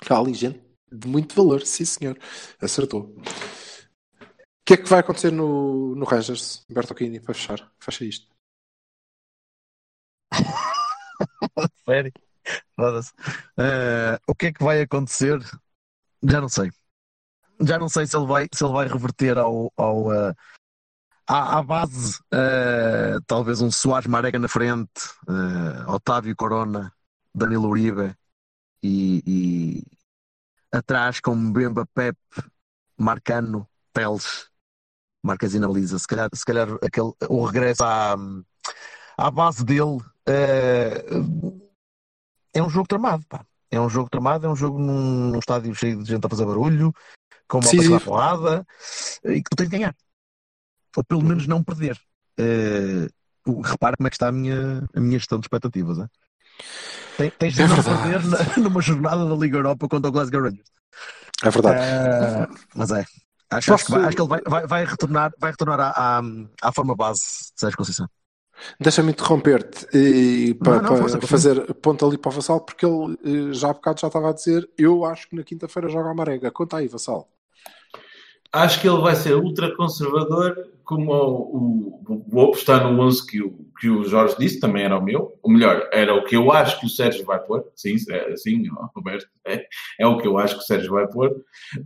[0.08, 2.18] Há ali gente de muito valor, sim senhor.
[2.62, 3.16] Acertou.
[3.16, 7.72] O que é que vai acontecer no, no Rangers, Bertolini, para fechar?
[7.80, 8.33] Fecha isto.
[11.86, 12.12] Sério?
[13.58, 15.40] Eh, o que é que vai acontecer?
[16.24, 16.72] Já não sei.
[17.62, 20.34] Já não sei se ele vai, se ele vai reverter ao, ao, eh,
[21.28, 24.92] à, à base, eh, talvez um Soares Marega na frente,
[25.88, 26.92] Otávio Corona,
[27.34, 28.16] Danilo Uribe
[28.82, 29.84] e, e
[30.72, 32.18] atrás com Mbemba, Pep,
[32.98, 34.50] Marcano, Teles,
[35.24, 35.98] Marquezina Lisa.
[35.98, 38.16] Se calhar, se calhar aquele, o regresso à,
[39.18, 40.00] à base dele.
[40.26, 41.04] eh,
[42.54, 43.46] é um jogo tramado, pá.
[43.72, 46.46] É um jogo tramado, é um jogo num, num estádio cheio de gente a fazer
[46.46, 46.94] barulho,
[47.48, 48.68] com uma pessoa porrada,
[49.26, 49.96] e que tu tens de ganhar.
[50.96, 52.00] Ou pelo menos não perder.
[52.38, 53.08] Eh,
[53.48, 55.98] o- repara como é que está a minha, a minha gestão de expectativas.
[56.00, 56.08] É?
[57.18, 58.02] Tem- Tens de É não verdade.
[58.04, 58.38] perder na-
[58.70, 60.70] numa jornada da Liga Europa contra o Glasgow Rangers.
[61.44, 61.80] É verdade.
[61.82, 63.06] Eh, mas é.
[63.50, 66.20] Acho, acho que, vai- Posso- acho que ele vai, vai, vai retornar, vai retornar à,
[66.20, 66.22] à,
[66.62, 68.08] à forma base de Sérgio Conceição.
[68.80, 71.28] Deixa-me interromper-te e para, não, para força, força.
[71.28, 74.34] fazer ponto ali para o Vassal, porque ele eh, já há bocado já estava a
[74.34, 76.52] dizer: Eu acho que na quinta-feira joga a Marega.
[76.52, 77.30] Conta aí, Vassal.
[78.52, 80.56] Acho que ele vai ser ultra conservador,
[80.96, 85.04] como o, vou apostar no 11 que o, que o Jorge disse, também era o
[85.04, 85.38] meu.
[85.42, 87.66] Ou melhor, era o que eu acho que o Sérgio vai pôr.
[87.76, 88.64] Sim, é, sim
[88.96, 89.28] Roberto.
[89.46, 89.66] É,
[90.00, 91.36] é o que eu acho que o Sérgio vai pôr.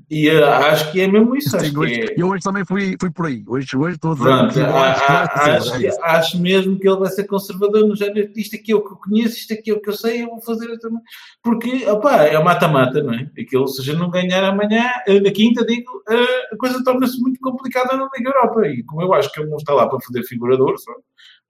[0.09, 1.57] E eh, acho que é mesmo isso.
[1.59, 3.43] Sim, hoje, é, Eu hoje também fui, fui por aí.
[3.47, 7.87] Hoje, hoje estou a dizer Pronto, acho acho, acho mesmo que ele vai ser conservador
[7.87, 9.93] no género isto aqui é o que eu conheço, isto aqui é o que eu
[9.93, 11.01] sei, eu vou fazer também.
[11.43, 13.29] Porque, opá, é mata-mata, não é?
[13.39, 17.19] Aquilo, se a gente não ganhar amanhã, eh, na quinta, digo, eh, a coisa torna-se
[17.19, 18.67] muito complicada na Liga Europa.
[18.67, 20.91] E como eu acho que ele não está lá para fazer figurador, só,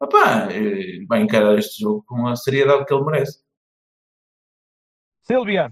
[0.02, 3.40] opá, eh, vai encarar este jogo com a seriedade que ele merece.
[5.24, 5.72] Silvia,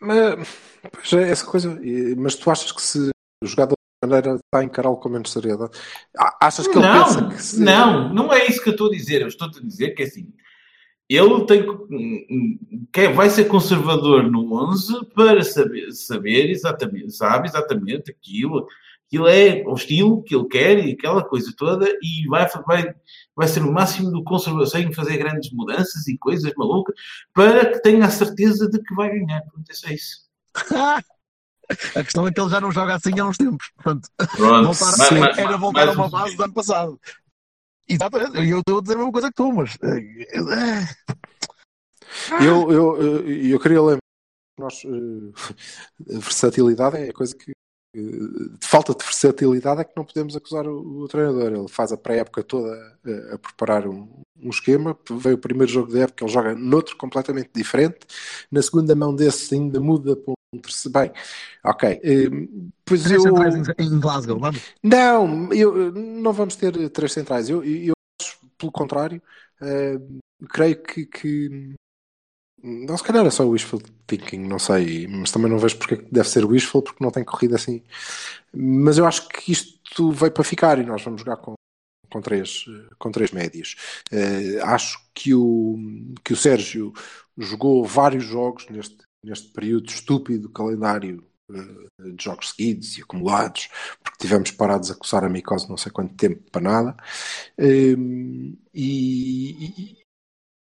[0.00, 0.58] Mas,
[0.92, 1.80] pois é, essa coisa.
[2.16, 3.10] Mas tu achas que se
[3.42, 5.76] jogar de outra maneira está a encará-lo com menos seriedade?
[6.40, 7.60] Achas que ele pensa Não, que se...
[7.60, 9.22] não, não é isso que eu estou a dizer.
[9.22, 10.32] Eu estou a dizer que é assim.
[11.08, 12.58] Ele tem que,
[12.92, 18.66] que vai ser conservador no 11 para saber, saber exatamente, sabe exatamente aquilo,
[19.14, 22.94] aquilo é o estilo que ele quer e aquela coisa toda e vai, vai,
[23.36, 26.94] vai ser o máximo do conservação em fazer grandes mudanças e coisas malucas
[27.32, 29.40] para que tenha a certeza de que vai ganhar.
[29.42, 30.24] Pronto, é só isso.
[31.96, 33.70] A questão é que ele já não joga assim há uns tempos.
[33.76, 34.06] Portanto,
[34.36, 34.66] Pronto.
[34.74, 37.00] voltar, Mas- mas- era voltar mas- a uma base do ano passado.
[37.88, 39.76] Exatamente, e eu estou a dizer a mesma coisa que tu, mas.
[39.82, 40.84] eh,
[42.44, 43.98] Eu, eu, eu, eu queria lembrar
[44.56, 45.32] que nós, eh,
[46.16, 47.52] a versatilidade é a coisa que.
[47.94, 51.52] Eh, De falta de versatilidade é que não podemos acusar o, o treinador.
[51.52, 52.70] Ele faz a pré-época toda
[53.30, 54.08] a, a preparar um,
[54.42, 54.96] um esquema.
[55.10, 57.98] Veio o primeiro jogo da época, ele joga noutro completamente diferente.
[58.50, 60.98] Na segunda mão desse ainda muda para um terceiro.
[60.98, 61.12] Bem,
[61.64, 62.00] ok.
[62.02, 62.28] eh,
[62.84, 63.36] Pois Três eu.
[63.36, 64.60] centrais em Glasgow, vamos.
[64.82, 67.48] Não, eu, não vamos ter três centrais.
[67.48, 69.22] Eu, eu acho, pelo contrário,
[69.62, 69.98] eh,
[70.50, 71.74] creio que, que.
[72.66, 75.98] Não, se calhar é só wishful thinking, não sei, mas também não vejo porque é
[76.10, 77.82] deve ser wishful, porque não tem corrido assim.
[78.54, 81.54] Mas eu acho que isto veio para ficar e nós vamos jogar com,
[82.10, 83.76] com, três, eh, com três médios.
[84.12, 85.76] Eh, acho que o,
[86.24, 86.92] que o Sérgio
[87.38, 93.68] jogou vários jogos neste, neste período estúpido calendário eh, de jogos seguidos e acumulados,
[94.02, 96.96] porque tivemos parados a coçar a micose não sei quanto tempo para nada.
[97.58, 100.03] Hum, E, e- e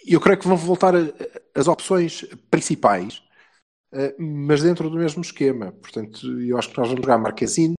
[0.06, 0.94] eu creio que vão voltar
[1.54, 3.22] as opções principais,
[3.92, 5.72] eh, mas dentro do mesmo esquema.
[5.72, 7.74] Portanto, eu acho que nós vamos jogar Marquezine.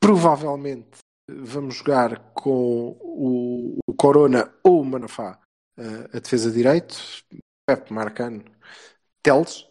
[0.00, 0.98] Provavelmente
[1.28, 5.40] eh, vamos jogar com o, Corona ou o Manafá
[5.76, 6.96] eh, a defesa de direito,
[7.66, 8.44] Pepe Marcano,
[9.22, 9.68] Teles.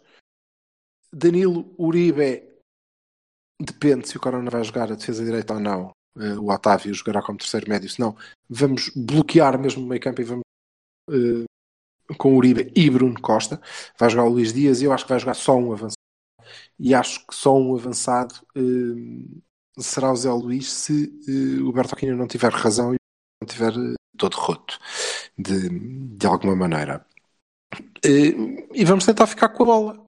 [1.14, 2.62] Danilo Uribe
[3.60, 5.92] depende se o Corona vai jogar a defesa direita ou não.
[6.18, 8.16] Eh, o Otávio jogará como terceiro médio, senão
[8.50, 10.44] vamos bloquear mesmo o meio campo e vamos
[11.10, 11.46] eh,
[12.18, 13.62] com Uribe e Bruno Costa.
[13.98, 16.02] Vai jogar o Luís Dias e eu acho que vai jogar só um avançado
[16.80, 22.18] e acho que só um avançado uh, será o Zé Luís se uh, o Bertolini
[22.18, 22.98] não tiver razão e
[23.42, 24.80] não tiver uh, todo roto
[25.38, 25.70] de,
[26.18, 27.06] de alguma maneira.
[28.04, 30.06] e vamos tentar ficar com a bola,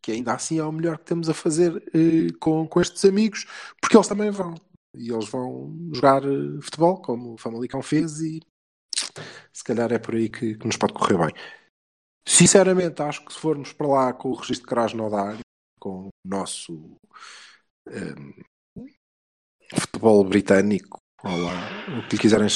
[0.00, 1.82] que ainda assim é o melhor que temos a fazer
[2.40, 3.46] com, com estes amigos,
[3.80, 4.54] porque eles também vão.
[4.94, 6.22] E eles vão jogar
[6.60, 8.40] futebol, como o Famalicão fez, e
[9.52, 11.34] se calhar é por aí que, que nos pode correr bem.
[12.26, 15.38] Sinceramente, acho que se formos para lá com o registro de Cras Nodar,
[15.80, 16.96] com o nosso
[17.88, 18.32] um,
[19.74, 22.48] futebol britânico, ou lá, o que lhe quiserem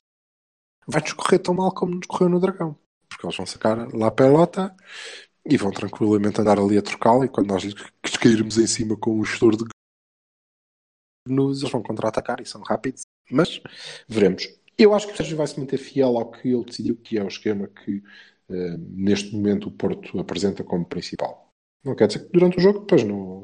[0.87, 2.79] vai-nos correr tão mal como nos correu no Dragão.
[3.09, 4.75] Porque eles vão sacar lá a pelota
[5.45, 7.75] e vão tranquilamente andar ali a trocá-la e quando nós lhes
[8.21, 9.65] cairmos em cima com um estouro de
[11.29, 13.03] gnus, eles vão contra-atacar e são rápidos.
[13.31, 13.61] Mas
[14.09, 14.49] veremos.
[14.79, 17.23] Eu acho que o Sérgio vai se manter fiel ao que ele decidiu, que é
[17.23, 17.99] o esquema que
[18.49, 21.51] uh, neste momento o Porto apresenta como principal.
[21.85, 23.43] Não quer dizer que durante o jogo depois não.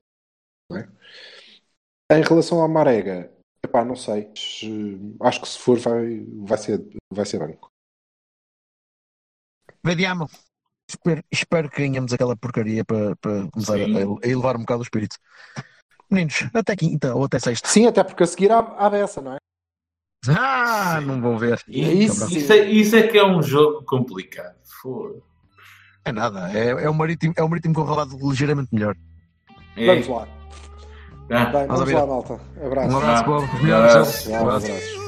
[0.71, 0.89] não é?
[2.11, 3.33] Em relação à Marega,
[3.65, 4.31] epá, não sei.
[5.21, 7.71] Acho que se for vai, vai, ser, vai ser banco.
[9.85, 10.29] Vediamo.
[10.89, 14.83] Espero, espero que ganhemos aquela porcaria para, para começar a, a, elevar um bocado o
[14.83, 15.17] espírito.
[16.13, 17.67] Meninos, até quinta ou até sexta.
[17.69, 19.37] Sim, até porque a seguir há, há dessa, não é?
[20.29, 21.61] Ah, não vão ver.
[21.67, 24.55] Isso, isso, é, isso é que é um jogo complicado.
[24.81, 25.21] Foda.
[26.05, 28.95] É nada, é, é, o marítimo, é o marítimo com rolado ligeiramente melhor.
[29.77, 29.87] É.
[29.87, 30.29] Vamos lá.
[31.31, 31.45] Ah.
[31.47, 32.41] Bem, vamos lá, malta.
[32.63, 32.89] Abraço.
[32.89, 33.45] Um abraço, Bob.
[33.45, 34.31] Um abraço.
[34.31, 35.03] Um abraço.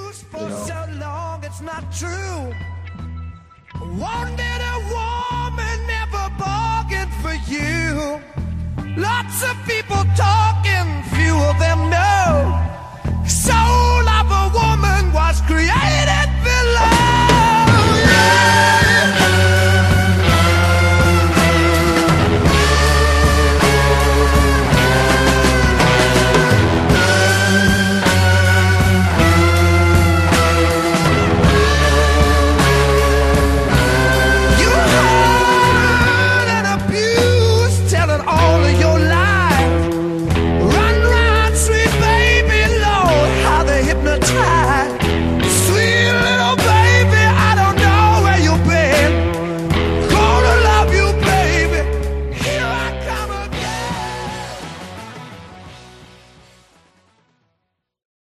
[8.97, 12.63] Lots of people talking, few of them know.
[13.27, 16.14] Soul of a woman was created.